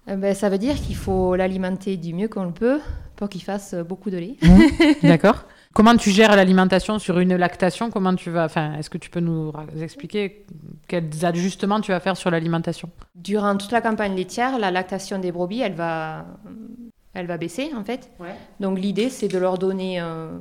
Euh, 0.09 0.17
ben, 0.17 0.35
ça 0.35 0.49
veut 0.49 0.59
dire 0.59 0.77
qu'il 0.77 0.97
faut 0.97 1.37
l'alimenter 1.37 1.97
du 1.97 2.15
mieux 2.15 2.29
qu'on 2.29 2.45
le 2.45 2.53
peut 2.53 2.81
pour 3.17 3.29
qu'il 3.29 3.43
fasse 3.43 3.75
beaucoup 3.75 4.11
de 4.11 4.17
lait. 4.17 4.37
D'accord 5.03 5.45
Comment 5.79 5.97
tu 5.97 6.11
gères 6.11 6.35
l'alimentation 6.35 6.99
sur 6.99 7.21
une 7.21 7.37
lactation? 7.37 7.89
Comment 7.89 8.13
tu 8.17 8.31
vas 8.31 8.47
Enfin, 8.47 8.75
est-ce 8.75 8.91
que 8.91 8.99
tu 8.99 9.11
peux 9.11 9.21
nous 9.21 9.53
expliquer 9.81 10.45
quels 10.89 11.25
ajustements 11.25 11.81
tu 11.81 11.93
vas 11.93 12.01
faire 12.01 12.17
sur 12.17 12.33
l'alimentation? 12.33 12.91
Durant 13.15 13.57
toute 13.57 13.71
la 13.71 13.81
campagne 13.81 14.17
laitière, 14.17 14.59
la 14.59 14.73
lactation 14.73 15.21
des 15.21 15.31
brebis, 15.31 15.61
elle 15.61 15.75
va, 15.75 16.27
elle 17.15 17.27
va 17.29 17.37
baisser 17.37 17.71
en 17.77 17.85
fait. 17.85 18.11
Donc 18.59 18.81
l'idée, 18.81 19.09
c'est 19.09 19.29
de 19.29 19.39
leur 19.39 19.57
donner 19.57 20.01
euh, 20.01 20.37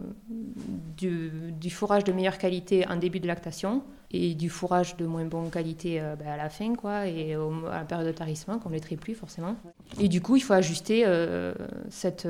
du, 0.97 1.30
du 1.52 1.69
fourrage 1.69 2.04
de 2.04 2.13
meilleure 2.13 2.39
qualité 2.39 2.88
en 2.89 2.95
début 2.95 3.19
de 3.19 3.28
lactation 3.28 3.84
et 4.10 4.34
du 4.36 4.50
fourrage 4.50 4.95
de 4.97 5.06
moins 5.06 5.26
bonne 5.26 5.50
qualité 5.52 6.00
euh, 6.02 6.15
ben, 6.15 6.30
à 6.30 6.38
la 6.38 6.50
fin, 6.50 6.73
quoi, 6.76 7.06
et 7.08 7.36
au- 7.36 7.67
à 7.69 7.80
la 7.80 7.84
période 7.84 8.08
de 8.08 8.13
tarissement, 8.13 8.58
qu'on 8.58 8.69
ne 8.69 8.73
laiterait 8.76 8.95
plus 8.95 9.13
forcément. 9.13 9.56
Et 10.00 10.08
du 10.08 10.19
coup, 10.21 10.36
il 10.38 10.39
faut 10.41 10.54
ajuster 10.54 11.04
euh, 11.06 11.54
cette, 11.89 12.28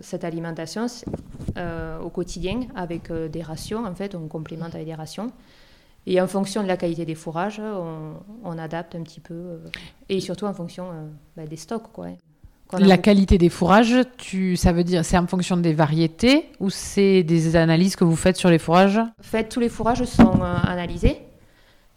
cette 0.00 0.24
alimentation 0.24 0.86
euh, 1.56 2.00
au 2.00 2.10
quotidien 2.10 2.60
avec 2.74 3.10
euh, 3.10 3.28
des 3.28 3.42
rations, 3.42 3.84
en 3.84 3.94
fait, 3.94 4.14
on 4.14 4.28
complémente 4.28 4.74
avec 4.74 4.86
des 4.86 4.94
rations. 4.94 5.30
Et 6.06 6.20
en 6.20 6.26
fonction 6.26 6.62
de 6.62 6.68
la 6.68 6.76
qualité 6.76 7.06
des 7.06 7.14
fourrages, 7.14 7.60
on, 7.60 8.12
on 8.44 8.58
adapte 8.58 8.94
un 8.94 9.02
petit 9.02 9.20
peu, 9.20 9.34
euh, 9.34 9.58
et 10.08 10.20
surtout 10.20 10.44
en 10.44 10.52
fonction 10.52 10.84
euh, 10.90 11.06
ben, 11.36 11.48
des 11.48 11.56
stocks, 11.56 11.90
quoi. 11.92 12.08
A 12.72 12.78
La 12.80 12.98
qualité 12.98 13.38
des 13.38 13.50
fourrages, 13.50 13.96
tu, 14.16 14.56
ça 14.56 14.72
veut 14.72 14.84
dire 14.84 15.04
c'est 15.04 15.16
en 15.16 15.26
fonction 15.26 15.56
des 15.56 15.72
variétés 15.72 16.50
ou 16.60 16.70
c'est 16.70 17.22
des 17.22 17.56
analyses 17.56 17.94
que 17.94 18.04
vous 18.04 18.16
faites 18.16 18.36
sur 18.36 18.50
les 18.50 18.58
fourrages? 18.58 18.98
En 18.98 19.22
fait, 19.22 19.48
tous 19.48 19.60
les 19.60 19.68
fourrages 19.68 20.04
sont 20.04 20.42
euh, 20.42 20.56
analysés. 20.64 21.18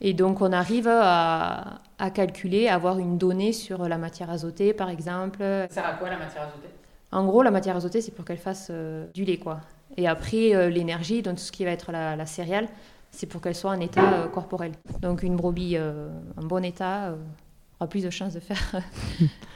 Et 0.02 0.14
donc, 0.14 0.42
on 0.42 0.52
arrive 0.52 0.88
à, 0.88 1.82
à 1.98 2.12
calculer, 2.12 2.68
à 2.68 2.76
avoir 2.76 3.00
une 3.00 3.18
donnée 3.18 3.54
sur 3.54 3.88
la 3.88 3.98
matière 3.98 4.30
azotée, 4.30 4.72
par 4.74 4.90
exemple. 4.90 5.40
Ça 5.40 5.68
sert 5.70 5.86
à 5.86 5.94
quoi 5.94 6.10
la 6.10 6.20
matière 6.20 6.44
azotée? 6.44 6.70
En 7.12 7.26
gros, 7.26 7.42
la 7.44 7.52
matière 7.52 7.76
azotée, 7.76 8.02
c'est 8.02 8.12
pour 8.12 8.26
qu'elle 8.26 8.38
fasse 8.38 8.68
euh, 8.70 9.06
du 9.14 9.24
lait, 9.24 9.38
quoi. 9.38 9.62
Et 9.96 10.08
après, 10.08 10.54
euh, 10.56 10.70
l'énergie, 10.70 11.22
donc 11.22 11.36
tout 11.38 11.44
ce 11.44 11.52
qui 11.52 11.64
va 11.66 11.72
être 11.72 11.92
la, 11.92 12.16
la 12.16 12.26
céréale, 12.26 12.68
c'est 13.12 13.26
pour 13.28 13.42
qu'elle 13.42 13.56
soit 13.56 13.72
en 13.72 13.80
état 13.80 14.14
euh, 14.14 14.28
corporel. 14.28 14.74
Donc, 15.02 15.24
une 15.24 15.36
brebis 15.38 15.78
en 15.80 16.44
bon 16.46 16.64
état 16.66 17.16
aura 17.80 17.88
plus 17.90 18.04
de 18.04 18.10
chances 18.10 18.34
de 18.34 18.40
faire 18.42 18.82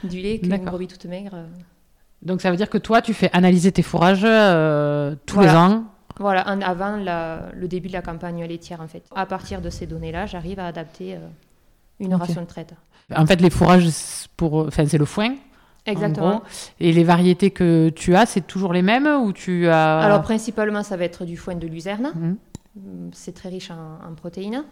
du 0.04 0.20
lait 0.20 0.38
qu'une 0.42 0.64
brebis 0.64 0.86
toute 0.86 1.04
maigre. 1.06 1.36
Donc 2.22 2.40
ça 2.40 2.50
veut 2.52 2.56
dire 2.56 2.70
que 2.70 2.78
toi, 2.78 3.02
tu 3.02 3.14
fais 3.14 3.28
analyser 3.32 3.72
tes 3.72 3.82
fourrages 3.82 4.20
tous 5.26 5.34
Voilà. 5.34 5.50
les 5.52 5.56
ans. 5.58 5.84
Voilà, 6.18 6.48
en- 6.48 6.60
avant 6.60 6.96
la- 6.96 7.48
le 7.54 7.66
début 7.68 7.88
de 7.88 7.92
la 7.94 8.02
campagne 8.02 8.44
laitière, 8.46 8.80
en 8.80 8.86
fait. 8.86 9.02
À 9.14 9.26
partir 9.26 9.60
de 9.60 9.68
ces 9.70 9.86
données-là, 9.86 10.26
j'arrive 10.26 10.60
à 10.60 10.66
adapter 10.66 11.18
une 12.00 12.14
ration 12.14 12.42
de 12.42 12.46
traite. 12.46 12.74
En 13.14 13.26
fait, 13.26 13.40
les 13.40 13.50
fourrages, 13.50 13.88
pour, 14.36 14.54
enfin, 14.68 14.86
c'est 14.86 14.98
le 14.98 15.04
foin. 15.04 15.34
Exactement. 15.86 16.42
Et 16.80 16.92
les 16.92 17.04
variétés 17.04 17.50
que 17.50 17.88
tu 17.90 18.14
as, 18.14 18.26
c'est 18.26 18.46
toujours 18.46 18.72
les 18.72 18.82
mêmes 18.82 19.06
ou 19.06 19.32
tu 19.32 19.66
as 19.68 19.98
Alors 20.00 20.22
principalement, 20.22 20.82
ça 20.82 20.96
va 20.96 21.04
être 21.04 21.24
du 21.24 21.36
foin 21.36 21.54
de 21.56 21.66
luzerne. 21.66 22.12
Mhm. 22.14 22.36
Hum, 22.76 23.10
C'est 23.12 23.32
très 23.34 23.48
riche 23.48 23.70
en, 23.70 23.98
en 24.08 24.14
protéines. 24.14 24.64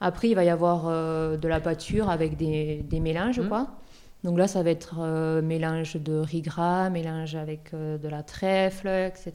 Après, 0.00 0.28
il 0.28 0.34
va 0.34 0.44
y 0.44 0.50
avoir 0.50 0.86
euh, 0.88 1.36
de 1.36 1.48
la 1.48 1.60
pâture 1.60 2.10
avec 2.10 2.36
des, 2.36 2.82
des 2.82 3.00
mélanges, 3.00 3.40
Mhm. 3.40 3.48
quoi. 3.48 3.68
Donc 4.24 4.38
là, 4.38 4.48
ça 4.48 4.62
va 4.62 4.70
être 4.70 4.96
euh, 5.00 5.40
mélange 5.40 5.96
de 5.96 6.18
riz 6.18 6.42
gras, 6.42 6.90
mélange 6.90 7.36
avec 7.36 7.72
euh, 7.72 7.96
de 7.96 8.08
la 8.08 8.22
trèfle, 8.24 8.88
etc. 8.88 9.32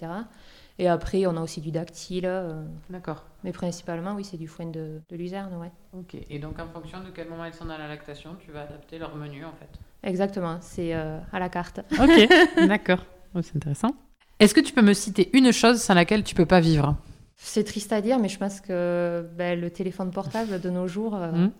Et 0.79 0.87
après, 0.89 1.25
on 1.27 1.37
a 1.37 1.41
aussi 1.41 1.61
du 1.61 1.71
dactyle. 1.71 2.25
euh, 2.25 2.63
D'accord. 2.89 3.23
mais 3.43 3.51
principalement, 3.53 4.13
oui, 4.15 4.25
c'est 4.25 4.37
du 4.37 4.47
foin 4.47 4.65
de, 4.65 4.99
de 5.09 5.15
luzerne, 5.15 5.53
ouais. 5.61 5.71
Ok. 5.97 6.15
Et 6.29 6.39
donc 6.39 6.59
en 6.59 6.67
fonction 6.67 6.99
de 6.99 7.09
quel 7.13 7.29
moment 7.29 7.45
ils 7.45 7.53
sont 7.53 7.65
dans 7.65 7.77
la 7.77 7.87
lactation, 7.87 8.31
tu 8.43 8.51
vas 8.51 8.63
adapter 8.63 8.97
leur 8.99 9.15
menu 9.15 9.45
en 9.45 9.53
fait. 9.53 9.69
Exactement, 10.03 10.57
c'est 10.61 10.93
euh, 10.95 11.19
à 11.31 11.39
la 11.39 11.49
carte. 11.49 11.81
Ok. 12.01 12.27
D'accord. 12.67 13.05
Oh, 13.35 13.41
c'est 13.41 13.55
intéressant. 13.55 13.91
Est-ce 14.39 14.53
que 14.53 14.59
tu 14.59 14.73
peux 14.73 14.81
me 14.81 14.93
citer 14.93 15.29
une 15.33 15.51
chose 15.51 15.79
sans 15.81 15.93
laquelle 15.93 16.23
tu 16.23 16.33
peux 16.35 16.45
pas 16.47 16.59
vivre? 16.59 16.95
C'est 17.37 17.63
triste 17.63 17.93
à 17.93 18.01
dire, 18.01 18.17
mais 18.19 18.29
je 18.29 18.37
pense 18.37 18.61
que 18.61 19.27
ben, 19.37 19.59
le 19.59 19.69
téléphone 19.69 20.11
portable 20.11 20.59
de 20.59 20.69
nos 20.69 20.87
jours, 20.87 21.15
euh, 21.15 21.31
Mhm. 21.31 21.51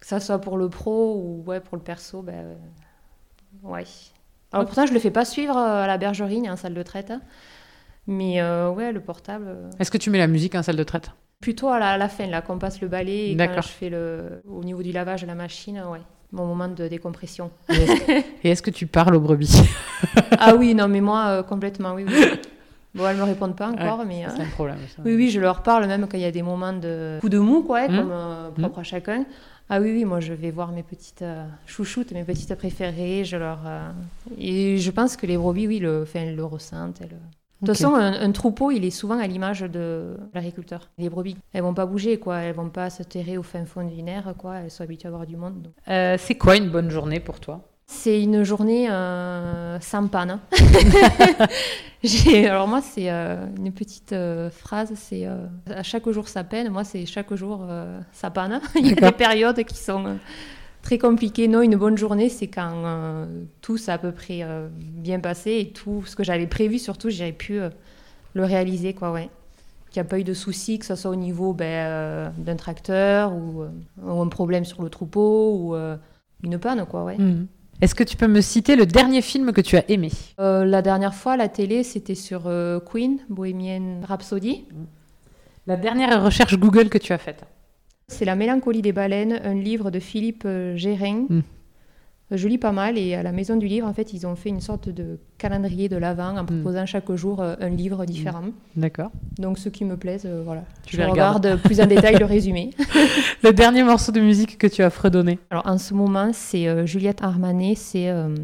que 0.00 0.06
ça 0.06 0.20
soit 0.20 0.40
pour 0.40 0.56
le 0.58 0.68
pro 0.68 1.16
ou 1.16 1.42
ouais, 1.46 1.60
pour 1.60 1.76
le 1.76 1.82
perso, 1.82 2.22
ben, 2.22 2.34
euh, 2.34 2.54
ouais. 3.62 3.84
Alors 4.52 4.66
pourtant, 4.66 4.86
je 4.86 4.92
le 4.92 4.98
fais 5.00 5.10
pas 5.10 5.24
suivre 5.24 5.56
à 5.56 5.86
la 5.86 5.96
bergerie 5.98 6.40
ni 6.40 6.50
en 6.50 6.56
salle 6.56 6.74
de 6.74 6.82
traite, 6.82 7.10
hein. 7.10 7.20
mais 8.06 8.42
ouais, 8.42 8.90
le 8.92 9.00
portable, 9.00 9.70
Est-ce 9.78 9.90
que 9.90 9.98
tu 9.98 10.10
mets 10.10 10.18
la 10.18 10.26
musique 10.26 10.54
en 10.54 10.62
salle 10.62 10.76
de 10.76 10.82
traite? 10.84 11.10
plutôt 11.40 11.68
à 11.68 11.78
la, 11.78 11.90
à 11.92 11.96
la 11.96 12.08
fin, 12.10 12.26
là, 12.26 12.42
qu'on 12.42 12.58
passe 12.58 12.82
le 12.82 12.88
balai 12.88 13.30
et 13.32 13.36
quand 13.36 13.62
je 13.62 13.68
fais 13.68 13.88
le, 13.88 14.42
au 14.46 14.62
niveau 14.62 14.82
du 14.82 14.92
lavage 14.92 15.22
de 15.22 15.26
la 15.26 15.34
machine, 15.34 15.82
ouais, 15.90 16.00
mon 16.32 16.46
moment 16.46 16.68
de 16.68 16.86
décompression. 16.88 17.50
Et 17.70 18.50
est-ce- 18.50 18.62
que 18.62 18.70
tu 18.70 18.86
parles 18.86 19.14
aux 19.16 19.20
brebis? 19.20 19.62
Ah 20.38 20.54
oui, 20.56 20.74
non, 20.74 20.88
mais 20.88 21.00
moi, 21.00 21.26
euh, 21.28 21.42
complètement, 21.42 21.92
oui, 21.94 22.04
oui. 22.06 22.14
Bon, 22.94 23.06
elles 23.08 23.16
me 23.16 23.22
répondent 23.22 23.54
pas 23.56 23.68
encore, 23.68 24.04
mais... 24.04 24.24
C'est 24.34 24.40
euh, 24.42 24.44
un 24.44 24.48
problème. 24.50 24.78
ça. 24.94 25.02
Oui, 25.04 25.14
oui, 25.14 25.30
je 25.30 25.38
leur 25.40 25.62
parle 25.62 25.86
même 25.86 26.06
quand 26.08 26.16
il 26.16 26.22
y 26.22 26.24
a 26.24 26.30
des 26.32 26.42
moments 26.42 26.72
de 26.72 27.18
coup 27.20 27.28
de 27.28 27.38
mou, 27.38 27.62
quoi, 27.62 27.88
Mm. 27.88 27.96
comme 27.96 28.10
euh, 28.12 28.50
propre 28.50 28.78
à 28.80 28.82
chacun. 28.82 29.24
Ah 29.68 29.80
oui, 29.80 29.92
oui, 29.92 30.04
moi 30.04 30.18
je 30.18 30.32
vais 30.32 30.50
voir 30.50 30.72
mes 30.72 30.82
petites 30.82 31.22
euh, 31.22 31.44
chouchoutes, 31.66 32.10
mes 32.10 32.24
petites 32.24 32.52
préférées, 32.56 33.24
je 33.24 33.36
leur... 33.36 33.60
Et 34.38 34.78
je 34.78 34.90
pense 34.90 35.16
que 35.16 35.26
les 35.26 35.36
brebis, 35.36 35.68
oui, 35.68 35.78
le, 35.78 36.02
enfin, 36.02 36.20
elles 36.24 36.34
le 36.34 36.44
ressentent. 36.44 37.00
elles- 37.00 37.16
De 37.62 37.66
toute 37.66 37.76
façon, 37.76 37.94
un, 37.94 38.12
un 38.22 38.32
troupeau, 38.32 38.70
il 38.70 38.84
est 38.84 38.90
souvent 38.90 39.18
à 39.18 39.26
l'image 39.26 39.60
de 39.60 40.16
l'agriculteur. 40.34 40.88
Les 40.98 41.10
brebis, 41.10 41.36
elles 41.52 41.62
vont 41.62 41.74
pas 41.74 41.84
bouger, 41.86 42.18
quoi. 42.18 42.38
Elles 42.38 42.54
vont 42.54 42.70
pas 42.70 42.88
se 42.90 43.02
terrer 43.02 43.36
au 43.36 43.42
fin 43.42 43.64
fond 43.66 43.84
d'une 43.86 44.08
aire, 44.08 44.32
quoi. 44.38 44.56
Elles 44.60 44.70
sont 44.70 44.82
habituées 44.82 45.08
à 45.08 45.10
avoir 45.10 45.26
du 45.26 45.36
monde. 45.36 45.68
Euh, 45.88 46.16
c'est 46.18 46.36
quoi 46.36 46.56
une 46.56 46.70
bonne 46.70 46.90
journée 46.90 47.20
pour 47.20 47.38
toi? 47.38 47.60
C'est 47.86 48.22
une 48.22 48.44
journée 48.44 48.88
euh, 48.88 49.78
sans 49.80 50.06
panne. 50.06 50.38
J'ai- 52.02 52.48
Alors 52.48 52.66
moi, 52.68 52.80
c'est 52.80 53.10
euh, 53.10 53.44
une 53.58 53.72
petite 53.72 54.12
euh, 54.12 54.48
phrase, 54.50 54.92
c'est 54.94 55.26
à 55.26 55.82
chaque 55.82 56.08
jour 56.08 56.28
sa 56.28 56.44
peine. 56.44 56.70
Moi, 56.70 56.84
c'est 56.84 57.04
chaque 57.04 57.34
jour 57.34 57.66
sa 58.12 58.30
panne. 58.30 58.60
Il 58.76 58.86
y 58.88 58.92
a 58.92 59.10
des 59.10 59.12
périodes 59.12 59.62
qui 59.64 59.76
sont 59.76 60.16
très 60.82 60.98
compliquées. 60.98 61.48
Non, 61.48 61.62
une 61.62 61.76
bonne 61.76 61.98
journée, 61.98 62.28
c'est 62.28 62.48
quand 62.48 62.72
euh, 62.84 63.26
tout 63.60 63.76
s'est 63.76 63.92
à 63.92 63.98
peu 63.98 64.12
près 64.12 64.40
euh, 64.42 64.68
bien 64.72 65.20
passé 65.20 65.58
et 65.58 65.72
tout 65.72 66.02
ce 66.06 66.16
que 66.16 66.24
j'avais 66.24 66.46
prévu, 66.46 66.78
surtout, 66.78 67.10
j'ai 67.10 67.32
pu 67.32 67.60
euh, 67.60 67.70
le 68.34 68.44
réaliser, 68.44 68.94
quoi, 68.94 69.12
ouais. 69.12 69.28
Qu'il 69.90 70.00
n'y 70.00 70.06
a 70.06 70.08
pas 70.08 70.18
eu 70.18 70.24
de 70.24 70.34
soucis, 70.34 70.78
que 70.78 70.86
ce 70.86 70.94
soit 70.94 71.10
au 71.10 71.16
niveau 71.16 71.52
ben, 71.52 72.32
d'un 72.38 72.54
tracteur 72.54 73.32
ou, 73.32 73.64
ou 74.00 74.22
un 74.22 74.28
problème 74.28 74.64
sur 74.64 74.82
le 74.84 74.88
troupeau 74.88 75.52
ou 75.56 75.76
une 76.44 76.58
panne, 76.58 76.86
quoi, 76.86 77.02
ouais. 77.02 77.18
Mhm. 77.18 77.48
Est-ce 77.80 77.96
que 77.96 78.04
tu 78.04 78.16
peux 78.16 78.28
me 78.28 78.40
citer 78.40 78.76
le 78.76 78.86
dernier 78.86 79.20
film 79.20 79.52
que 79.52 79.60
tu 79.60 79.76
as 79.76 79.90
aimé? 79.90 80.12
La 80.38 80.80
dernière 80.80 81.12
fois, 81.12 81.36
la 81.36 81.48
télé, 81.48 81.82
c'était 81.82 82.14
sur 82.14 82.42
Queen, 82.88 83.18
Bohemian 83.28 84.02
Rhapsody. 84.06 84.64
La 85.66 85.76
dernière 85.76 86.22
recherche 86.22 86.56
Google 86.56 86.88
que 86.88 86.98
tu 86.98 87.12
as 87.12 87.18
faite 87.18 87.44
C'est 88.10 88.24
La 88.24 88.34
mélancolie 88.34 88.82
des 88.82 88.92
baleines, 88.92 89.40
un 89.44 89.54
livre 89.54 89.90
de 89.90 90.00
Philippe 90.00 90.42
euh, 90.44 90.76
Gérin. 90.76 91.26
Mm. 91.28 91.42
Euh, 92.32 92.36
Je 92.36 92.48
lis 92.48 92.58
pas 92.58 92.72
mal 92.72 92.98
et 92.98 93.14
à 93.14 93.22
la 93.22 93.30
maison 93.32 93.56
du 93.56 93.66
livre, 93.68 93.86
en 93.86 93.92
fait, 93.94 94.12
ils 94.12 94.26
ont 94.26 94.34
fait 94.34 94.48
une 94.48 94.60
sorte 94.60 94.88
de 94.88 95.18
calendrier 95.38 95.88
de 95.88 95.96
l'avant 95.96 96.36
en 96.36 96.44
proposant 96.44 96.86
chaque 96.86 97.10
jour 97.12 97.40
euh, 97.40 97.54
un 97.60 97.70
livre 97.70 98.04
différent. 98.04 98.44
D'accord. 98.76 99.10
Donc, 99.38 99.58
ceux 99.58 99.70
qui 99.70 99.84
me 99.84 99.96
plaisent, 99.96 100.26
euh, 100.26 100.42
voilà. 100.44 100.64
Tu 100.84 100.96
Je 100.96 101.02
les 101.02 101.06
regardes. 101.06 101.44
regarde 101.44 101.62
plus 101.64 101.80
en 101.80 101.86
détail 101.86 102.16
le 102.18 102.24
résumé. 102.26 102.70
Le 103.44 103.52
dernier 103.52 103.84
morceau 103.84 104.10
de 104.12 104.20
musique 104.20 104.58
que 104.58 104.66
tu 104.66 104.82
as 104.82 104.90
fredonné 104.90 105.38
Alors, 105.50 105.66
en 105.66 105.78
ce 105.78 105.94
moment, 105.94 106.30
c'est 106.32 106.66
euh, 106.66 106.86
Juliette 106.86 107.22
Armanet, 107.22 107.74
c'est 107.76 108.08
euh, 108.08 108.34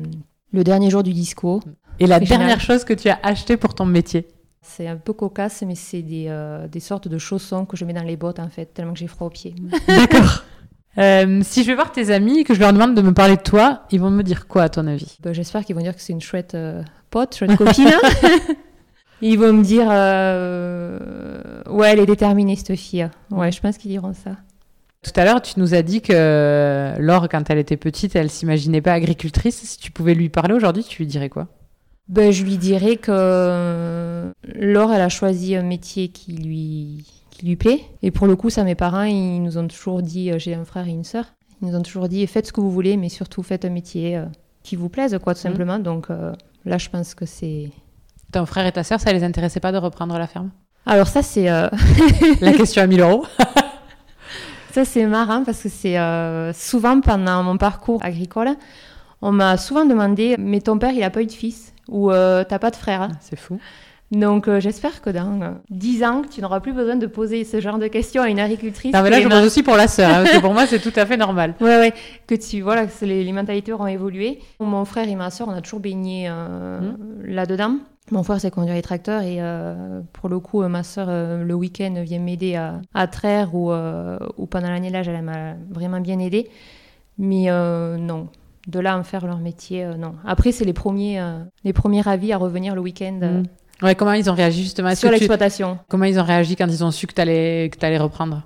le 0.53 0.65
dernier 0.65 0.91
jour 0.91 1.03
du 1.03 1.13
disco. 1.13 1.61
Et 1.99 2.07
la 2.07 2.21
dernière 2.21 2.61
chose 2.61 2.85
que 2.85 2.95
tu 2.95 3.09
as 3.09 3.19
acheté 3.23 3.57
pour 3.57 3.75
ton 3.75 3.85
métier 3.87 4.27
C'est 4.69 4.89
un 4.89 4.97
peu 4.97 5.13
cocasse, 5.13 5.63
mais 5.67 5.77
c'est 5.77 6.03
des, 6.03 6.27
euh, 6.29 6.67
des 6.67 6.81
sortes 6.81 7.09
de 7.09 7.19
chaussons 7.19 7.65
que 7.65 7.77
je 7.77 7.85
mets 7.85 7.93
dans 7.93 8.03
les 8.03 8.17
bottes, 8.17 8.41
en 8.41 8.49
fait, 8.49 8.67
tellement 8.67 8.93
que 8.93 8.99
j'ai 8.99 9.07
froid 9.07 9.29
aux 9.29 9.31
pieds. 9.31 9.55
D'accord. 9.89 10.43
Euh, 10.99 11.41
si 11.43 11.63
je 11.63 11.69
vais 11.69 11.75
voir 11.75 11.93
tes 11.93 12.11
amis 12.11 12.41
et 12.41 12.45
que 12.45 12.55
je 12.55 12.61
leur 12.61 12.73
demande 12.73 12.95
de 12.95 13.03
me 13.03 13.13
parler 13.13 13.37
de 13.37 13.43
toi, 13.43 13.83
ils 13.91 14.01
vont 14.01 14.11
me 14.11 14.23
dire 14.23 14.49
quoi 14.49 14.65
à 14.65 14.69
ton 14.69 14.87
avis? 14.87 15.19
Ben, 15.21 15.33
J'espère 15.33 15.65
qu'ils 15.65 15.77
vont 15.77 15.83
dire 15.83 15.95
que 15.95 16.01
c'est 16.01 16.13
une 16.13 16.21
chouette 16.21 16.55
euh, 16.55 16.83
pote, 17.11 17.37
chouette 17.37 17.57
copine. 17.57 17.91
Ils 19.23 19.39
vont 19.39 19.53
me 19.55 19.63
dire 19.63 19.87
euh, 19.91 21.63
Ouais, 21.71 21.91
elle 21.91 22.01
est 22.01 22.07
déterminée, 22.07 22.55
cette 22.55 22.77
fille. 22.77 23.09
Ouais, 23.31 23.51
je 23.51 23.61
pense 23.63 23.79
qu'ils 23.79 23.91
diront 23.91 24.13
ça. 24.13 24.33
Tout 25.03 25.13
à 25.19 25.25
l'heure, 25.25 25.41
tu 25.41 25.59
nous 25.59 25.73
as 25.73 25.81
dit 25.81 26.03
que 26.03 26.95
Laure, 26.99 27.29
quand 27.31 27.49
elle 27.49 27.59
était 27.59 27.79
petite, 27.79 28.15
elle 28.15 28.29
s'imaginait 28.29 28.83
pas 28.83 28.93
agricultrice. 28.93 29.57
Si 29.57 29.79
tu 29.79 29.91
pouvais 29.91 30.13
lui 30.13 30.29
parler 30.29 30.53
aujourd'hui, 30.53 30.85
tu 30.85 30.99
lui 30.99 31.07
dirais 31.07 31.31
quoi? 31.31 31.49
Ben, 32.09 32.31
je 32.33 32.45
lui 32.45 32.57
dirais 32.57 32.97
que 32.97 33.11
euh, 33.13 34.31
Laure, 34.55 34.93
elle 34.93 35.01
a 35.03 35.09
choisi 35.09 35.57
un 35.57 35.63
métier 35.63 36.09
qui 36.09 36.33
lui, 36.33 37.05
qui 37.31 37.47
lui 37.47 37.57
plaît. 37.57 37.81
Et 38.03 38.11
pour 38.13 38.27
le 38.29 38.37
coup, 38.37 38.49
ça, 38.49 38.63
mes 38.63 38.77
parents, 38.77 39.03
ils 39.03 39.41
nous 39.43 39.59
ont 39.59 39.67
toujours 39.67 40.03
dit 40.03 40.31
euh, 40.31 40.39
J'ai 40.39 40.55
un 40.55 40.65
frère 40.65 40.87
et 40.87 40.91
une 40.93 41.05
sœur. 41.05 41.25
Ils 41.63 41.69
nous 41.69 41.77
ont 41.77 41.83
toujours 41.83 42.09
dit 42.09 42.25
Faites 42.29 42.47
ce 42.47 42.53
que 42.53 42.61
vous 42.61 42.71
voulez, 42.71 42.97
mais 42.97 43.09
surtout 43.09 43.43
faites 43.43 43.65
un 43.65 43.71
métier 43.71 44.17
euh, 44.17 44.25
qui 44.63 44.77
vous 44.77 44.89
plaise, 44.89 45.19
quoi, 45.23 45.35
tout 45.35 45.41
Mhm. 45.47 45.51
simplement. 45.53 45.79
Donc 45.81 46.11
euh, 46.11 46.33
là, 46.65 46.79
je 46.79 46.89
pense 46.89 47.15
que 47.15 47.27
c'est. 47.27 47.71
Ton 48.33 48.47
frère 48.47 48.67
et 48.67 48.73
ta 48.73 48.85
sœur, 48.85 49.01
ça 49.01 49.13
les 49.13 49.25
intéressait 49.25 49.61
pas 49.61 49.73
de 49.73 49.79
reprendre 49.79 50.17
la 50.19 50.27
ferme? 50.29 50.51
Alors, 50.85 51.09
ça, 51.09 51.23
c'est. 51.23 51.51
euh, 51.51 51.69
La 52.41 52.53
question 52.53 52.83
à 52.83 52.87
1000 52.87 53.01
euros. 53.01 53.25
Ça, 54.73 54.85
c'est 54.85 55.07
marrant 55.07 55.43
parce 55.43 55.63
que 55.63 55.71
c'est 55.71 55.99
euh, 55.99 56.53
souvent 56.53 57.01
pendant 57.01 57.43
mon 57.43 57.57
parcours 57.57 57.99
agricole, 58.05 58.51
on 59.23 59.33
m'a 59.33 59.57
souvent 59.57 59.87
demandé 59.87 60.37
Mais 60.39 60.61
ton 60.61 60.79
père, 60.79 60.91
il 60.93 61.03
a 61.03 61.09
pas 61.09 61.23
eu 61.23 61.27
de 61.27 61.33
fils? 61.33 61.73
Ou 61.89 62.11
euh, 62.11 62.45
t'as 62.49 62.59
pas 62.59 62.71
de 62.71 62.77
frère 62.77 63.09
C'est 63.21 63.39
fou. 63.39 63.59
Donc, 64.13 64.47
euh, 64.47 64.61
j'espère 64.61 65.03
que 65.03 65.11
dans 65.11 65.43
euh, 65.43 65.51
10 65.71 66.05
ans, 66.05 66.23
tu 66.31 66.41
n'auras 66.41 66.61
plus 66.61 66.73
besoin 66.73 66.95
de 66.95 67.07
poser 67.09 67.43
ce 67.43 67.61
genre 67.61 67.79
de 67.79 67.89
questions 67.89 68.23
à 68.23 68.29
une 68.29 68.39
agricultrice. 68.39 68.95
Non, 68.95 69.03
mais 69.03 69.11
là, 69.11 69.21
je 69.21 69.27
pose 69.27 69.45
aussi 69.45 69.65
pour 69.65 69.75
la 69.75 69.89
sœur, 69.89 70.09
hein, 70.11 70.23
parce 70.23 70.37
que 70.37 70.41
pour 70.41 70.53
moi, 70.53 70.65
c'est 70.67 70.79
tout 70.79 70.93
à 70.95 71.05
fait 71.07 71.17
normal. 71.17 71.55
Ouais, 71.61 71.77
ouais, 71.79 71.93
que 72.29 72.37
tu 72.37 72.61
voilà, 72.61 72.87
que 72.87 73.05
les, 73.05 73.25
les 73.25 73.33
mentalités 73.33 73.73
auront 73.73 73.89
évolué. 73.89 74.39
Mon 74.61 74.85
frère 74.85 75.09
et 75.09 75.17
ma 75.17 75.31
soeur, 75.31 75.49
on 75.49 75.53
a 75.53 75.61
toujours 75.61 75.81
baigné 75.81 76.29
euh, 76.31 76.93
là-dedans. 77.25 77.79
Mon 78.13 78.23
frère 78.23 78.41
s'est 78.41 78.53
conduit 78.53 78.75
les 78.75 78.83
tracteurs 78.83 79.23
et 79.23 79.39
euh, 79.41 80.01
pour 80.13 80.29
le 80.29 80.39
coup, 80.39 80.63
euh, 80.63 80.69
ma 80.69 80.85
soeur, 80.85 81.09
euh, 81.11 81.43
le 81.43 81.55
week-end, 81.55 81.95
vient 82.05 82.21
m'aider 82.21 82.55
à, 82.55 82.81
à 82.95 83.09
traire 83.09 83.57
ou, 83.57 83.73
euh, 83.73 84.17
ou 84.37 84.47
pendant 84.47 84.71
l'année 84.71 84.91
là, 84.91 85.01
elle 85.05 85.23
m'a 85.23 85.55
vraiment 85.69 85.99
bien 86.01 86.21
aidé. 86.21 86.49
Mais 87.19 87.47
euh, 87.51 87.97
non, 87.97 88.29
de 88.67 88.81
là 88.81 88.95
à 88.95 88.99
en 88.99 89.03
faire 89.05 89.27
leur 89.27 89.39
métier, 89.39 89.85
euh, 89.85 89.95
non. 89.95 90.15
Après, 90.25 90.53
c'est 90.53 90.65
les 90.65 90.73
premiers, 90.73 91.21
euh, 91.21 91.39
les 91.65 91.73
premiers 91.73 92.07
avis 92.09 92.33
à 92.33 92.39
revenir 92.39 92.75
le 92.75 92.81
week-end 92.81 93.21
euh, 93.23 93.43
Mm. 93.43 93.47
Ouais, 93.83 93.95
comment 93.95 94.13
ils 94.15 94.31
ont 94.31 94.35
réagi 94.35 94.63
justement? 94.63 94.95
Sur 94.95 95.09
tu- 95.11 95.15
l'exploitation. 95.17 95.79
Comment 95.89 96.05
ils 96.07 96.19
ont 96.19 96.25
réagi 96.25 96.57
quand 96.57 96.67
ils 96.67 96.83
ont 96.83 96.91
su 96.91 97.07
que 97.07 97.13
tu 97.13 97.21
allais, 97.21 97.69
que 97.71 97.85
allais 97.85 97.99
reprendre? 97.99 98.43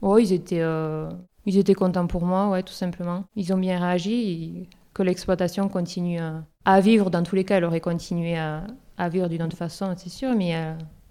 Oh, 0.00 0.16
ils 0.18 0.32
étaient, 0.32 0.60
euh, 0.62 1.10
ils 1.44 1.58
étaient 1.58 1.74
contents 1.74 2.06
pour 2.06 2.24
moi, 2.24 2.48
ouais, 2.48 2.62
tout 2.62 2.72
simplement. 2.72 3.24
Ils 3.36 3.52
ont 3.52 3.58
bien 3.58 3.78
réagi, 3.78 4.12
et 4.14 4.68
que 4.94 5.02
l'exploitation 5.02 5.68
continue 5.68 6.18
à, 6.20 6.42
à 6.64 6.80
vivre. 6.80 7.10
Dans 7.10 7.22
tous 7.22 7.36
les 7.36 7.44
cas, 7.44 7.58
elle 7.58 7.64
aurait 7.66 7.80
continué 7.80 8.36
à, 8.38 8.62
à 8.96 9.08
vivre 9.10 9.28
d'une 9.28 9.42
autre 9.42 9.56
façon, 9.58 9.92
c'est 9.98 10.08
sûr, 10.08 10.34
mais 10.34 10.54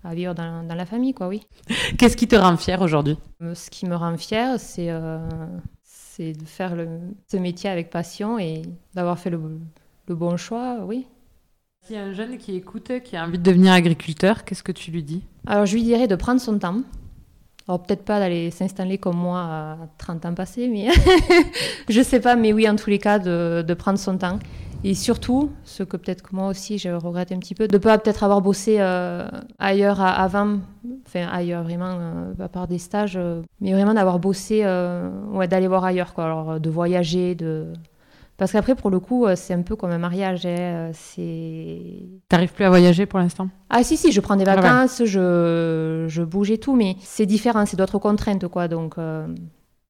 à 0.04 0.16
vivre 0.16 0.34
dans, 0.34 0.64
dans 0.68 0.76
la 0.76 0.86
famille, 0.88 1.14
quoi, 1.14 1.28
oui. 1.28 1.42
Qu'est-ce 2.00 2.18
qui 2.18 2.28
te 2.28 2.36
rend 2.36 2.58
fier 2.58 2.82
aujourd'hui? 2.82 3.16
Ce 3.54 3.70
qui 3.70 3.86
me 3.86 3.96
rend 3.96 4.18
fière, 4.18 4.60
c'est 4.60 4.90
euh, 4.90 5.20
c'est 6.16 6.32
de 6.34 6.46
faire 6.46 6.76
le, 6.76 6.88
ce 7.30 7.38
métier 7.38 7.70
avec 7.70 7.90
passion 7.90 8.40
et 8.40 8.62
d'avoir 8.94 9.20
fait 9.20 9.30
le, 9.30 9.40
le 10.08 10.16
bon 10.16 10.38
choix, 10.38 10.80
oui. 10.86 11.08
S'il 11.84 11.98
y 11.98 12.00
a 12.00 12.04
un 12.04 12.14
jeune 12.14 12.38
qui 12.38 12.56
écoute, 12.56 12.92
qui 13.04 13.18
a 13.18 13.26
envie 13.26 13.38
de 13.38 13.44
devenir 13.44 13.74
agriculteur, 13.74 14.46
qu'est-ce 14.46 14.64
que 14.64 14.72
tu 14.72 14.92
lui 14.92 15.04
dis? 15.04 15.24
Alors, 15.46 15.66
je 15.66 15.76
lui 15.76 15.84
dirais 15.84 16.08
de 16.08 16.16
prendre 16.16 16.40
son 16.40 16.58
temps. 16.58 16.82
Alors, 17.68 17.84
peut-être 17.84 18.06
pas 18.06 18.20
d'aller 18.20 18.50
s'installer 18.50 18.98
comme 18.98 19.18
moi 19.18 19.40
à 19.42 19.78
30 19.98 20.26
ans 20.26 20.34
passés, 20.34 20.68
mais 20.68 20.88
je 21.90 22.02
sais 22.02 22.20
pas, 22.22 22.36
mais 22.36 22.54
oui, 22.54 22.68
en 22.70 22.76
tous 22.76 22.90
les 22.90 23.00
cas, 23.00 23.20
de, 23.20 23.64
de 23.68 23.74
prendre 23.74 24.00
son 24.00 24.18
temps. 24.18 24.40
Et 24.84 24.94
surtout, 24.94 25.52
ce 25.64 25.82
que 25.84 25.98
peut-être 25.98 26.22
que 26.22 26.36
moi 26.36 26.48
aussi, 26.48 26.78
je 26.78 26.90
regrette 26.90 27.32
un 27.32 27.40
petit 27.40 27.56
peu, 27.56 27.68
de 27.68 27.74
ne 27.74 27.80
pas 27.80 27.98
peut-être 27.98 28.24
avoir 28.24 28.42
bossé 28.42 28.78
euh, 28.80 29.28
ailleurs 29.58 30.00
à- 30.00 30.12
avant, 30.22 30.60
enfin 31.08 31.28
ailleurs 31.32 31.64
vraiment, 31.64 31.98
euh, 32.00 32.34
à 32.40 32.48
part 32.50 32.68
des 32.68 32.78
stages, 32.78 33.18
euh, 33.18 33.42
mais 33.62 33.74
vraiment 33.74 33.96
d'avoir 33.96 34.20
bossé, 34.20 34.64
ouais, 35.32 35.48
d'aller 35.48 35.68
voir 35.68 35.84
ailleurs, 35.86 36.14
quoi. 36.14 36.26
Alors, 36.26 36.60
de 36.60 36.70
voyager, 36.70 37.34
de. 37.36 37.74
Parce 38.38 38.52
qu'après, 38.52 38.76
pour 38.76 38.90
le 38.92 39.00
coup, 39.00 39.26
c'est 39.36 39.54
un 39.54 39.62
peu 39.62 39.76
comme 39.76 39.92
un 39.92 39.98
mariage. 39.98 40.46
hein, 40.46 40.92
C'est 40.94 41.82
T'arrives 42.30 42.54
plus 42.54 42.66
à 42.66 42.70
voyager 42.70 43.06
pour 43.06 43.18
l'instant? 43.18 43.48
Ah 43.70 43.82
si, 43.84 43.96
si, 43.98 44.12
je 44.12 44.20
prends 44.22 44.36
des 44.36 44.44
Ah 44.46 44.56
ouais. 44.56 44.62
vacances, 44.62 45.04
je, 45.06 46.06
je 46.08 46.22
bouge 46.22 46.52
et 46.52 46.58
tout, 46.58 46.76
mais 46.76 46.96
c'est 47.00 47.26
différent, 47.26 47.66
c'est 47.66 47.78
d'autres 47.78 47.98
contraintes, 47.98 48.48
quoi. 48.50 48.68
Donc, 48.68 48.98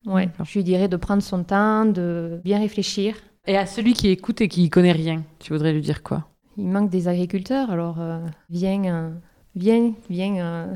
ouais, 0.06 0.30
je 0.44 0.54
lui 0.60 0.64
dirais 0.64 0.88
de 0.88 0.96
prendre 0.96 1.24
son 1.24 1.44
temps, 1.44 1.86
de 1.86 2.40
bien 2.46 2.60
réfléchir. 2.60 3.16
Et 3.48 3.58
à 3.58 3.66
celui 3.68 3.94
qui 3.94 4.10
écoute 4.10 4.42
et 4.42 4.48
qui 4.48 4.70
connaît 4.70 4.92
rien, 4.92 5.24
tu 5.40 5.54
voudrais 5.54 5.72
lui 5.72 5.82
dire 5.82 6.02
quoi? 6.02 6.28
Il 6.58 6.68
manque 6.68 6.90
des 6.90 7.08
agriculteurs, 7.08 7.70
alors 7.70 8.00
euh, 8.00 8.20
viens, 8.50 8.84
euh, 8.86 9.10
viens, 9.56 9.94
viens 10.10 10.38
euh, 10.38 10.76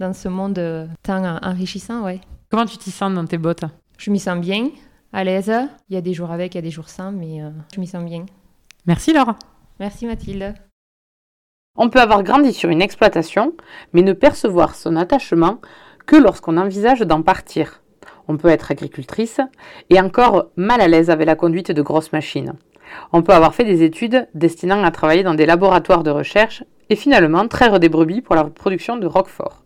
dans 0.00 0.12
ce 0.12 0.28
monde 0.28 0.58
euh, 0.58 0.86
tant 1.02 1.24
enrichissant, 1.42 2.02
ouais. 2.02 2.20
Comment 2.50 2.66
tu 2.66 2.76
t'y 2.76 2.90
sens 2.90 3.14
dans 3.14 3.24
tes 3.24 3.38
bottes? 3.38 3.64
Je 3.98 4.10
m'y 4.10 4.18
sens 4.18 4.40
bien, 4.40 4.70
à 5.12 5.22
l'aise. 5.22 5.52
Il 5.88 5.94
y 5.94 5.96
a 5.96 6.00
des 6.00 6.14
jours 6.14 6.32
avec, 6.32 6.54
il 6.54 6.58
y 6.58 6.60
a 6.60 6.62
des 6.62 6.70
jours 6.70 6.88
sans, 6.88 7.12
mais 7.12 7.40
euh, 7.42 7.50
je 7.74 7.78
m'y 7.78 7.86
sens 7.86 8.04
bien. 8.04 8.26
Merci 8.86 9.12
Laura. 9.12 9.36
Merci 9.78 10.06
Mathilde. 10.06 10.54
On 11.76 11.88
peut 11.88 12.00
avoir 12.00 12.24
grandi 12.24 12.52
sur 12.52 12.70
une 12.70 12.82
exploitation, 12.82 13.52
mais 13.92 14.02
ne 14.02 14.12
percevoir 14.12 14.74
son 14.74 14.96
attachement 14.96 15.60
que 16.06 16.16
lorsqu'on 16.16 16.56
envisage 16.56 17.00
d'en 17.00 17.22
partir. 17.22 17.80
On 18.28 18.36
peut 18.36 18.48
être 18.48 18.70
agricultrice 18.70 19.40
et 19.90 20.00
encore 20.00 20.46
mal 20.56 20.80
à 20.80 20.88
l'aise 20.88 21.10
avec 21.10 21.26
la 21.26 21.34
conduite 21.34 21.72
de 21.72 21.82
grosses 21.82 22.12
machines. 22.12 22.52
On 23.12 23.22
peut 23.22 23.32
avoir 23.32 23.54
fait 23.54 23.64
des 23.64 23.82
études 23.82 24.28
destinant 24.34 24.82
à 24.84 24.90
travailler 24.90 25.22
dans 25.22 25.34
des 25.34 25.46
laboratoires 25.46 26.02
de 26.02 26.10
recherche 26.10 26.62
et 26.90 26.96
finalement 26.96 27.48
traire 27.48 27.80
des 27.80 27.88
brebis 27.88 28.20
pour 28.20 28.34
la 28.34 28.44
production 28.44 28.96
de 28.96 29.06
roquefort. 29.06 29.62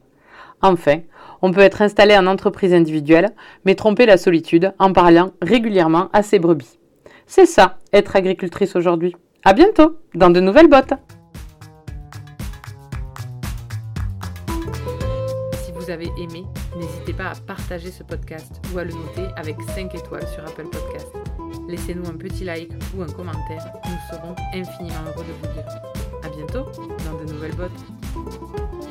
Enfin, 0.61 1.01
on 1.42 1.51
peut 1.51 1.61
être 1.61 1.83
installé 1.83 2.16
en 2.16 2.27
entreprise 2.27 2.72
individuelle, 2.72 3.31
mais 3.64 3.75
tromper 3.75 4.07
la 4.07 4.16
solitude 4.16 4.72
en 4.79 4.92
parlant 4.92 5.33
régulièrement 5.42 6.09
à 6.12 6.22
ses 6.22 6.38
brebis. 6.38 6.79
C'est 7.27 7.46
ça, 7.46 7.79
être 7.92 8.14
agricultrice 8.14 8.77
aujourd'hui. 8.77 9.16
À 9.44 9.55
bientôt, 9.55 9.96
dans 10.14 10.31
de 10.31 10.38
nouvelles 10.38 10.68
bottes! 10.68 10.94
Si 15.64 15.72
vous 15.72 15.90
avez 15.90 16.11
aimé, 16.18 16.44
n'hésitez 16.77 17.13
pas 17.13 17.31
à 17.31 17.35
partager 17.35 17.91
ce 17.91 18.03
podcast 18.03 18.61
ou 18.73 18.79
à 18.79 18.85
le 18.85 18.93
noter 18.93 19.29
avec 19.37 19.57
5 19.75 19.95
étoiles 19.95 20.27
sur 20.29 20.45
Apple 20.45 20.69
Podcast. 20.69 21.09
Laissez-nous 21.69 22.07
un 22.09 22.17
petit 22.17 22.45
like 22.45 22.73
ou 22.97 23.03
un 23.03 23.07
commentaire, 23.07 23.73
nous 23.85 24.17
serons 24.17 24.35
infiniment 24.53 25.05
heureux 25.07 25.25
de 25.25 25.49
vous 25.49 25.55
lire. 25.55 25.65
Bientôt. 26.37 26.65
bientôt 26.65 26.89
dans 27.05 27.25
de 27.25 27.33
nouvelles 27.33 27.55
bottes. 27.55 28.82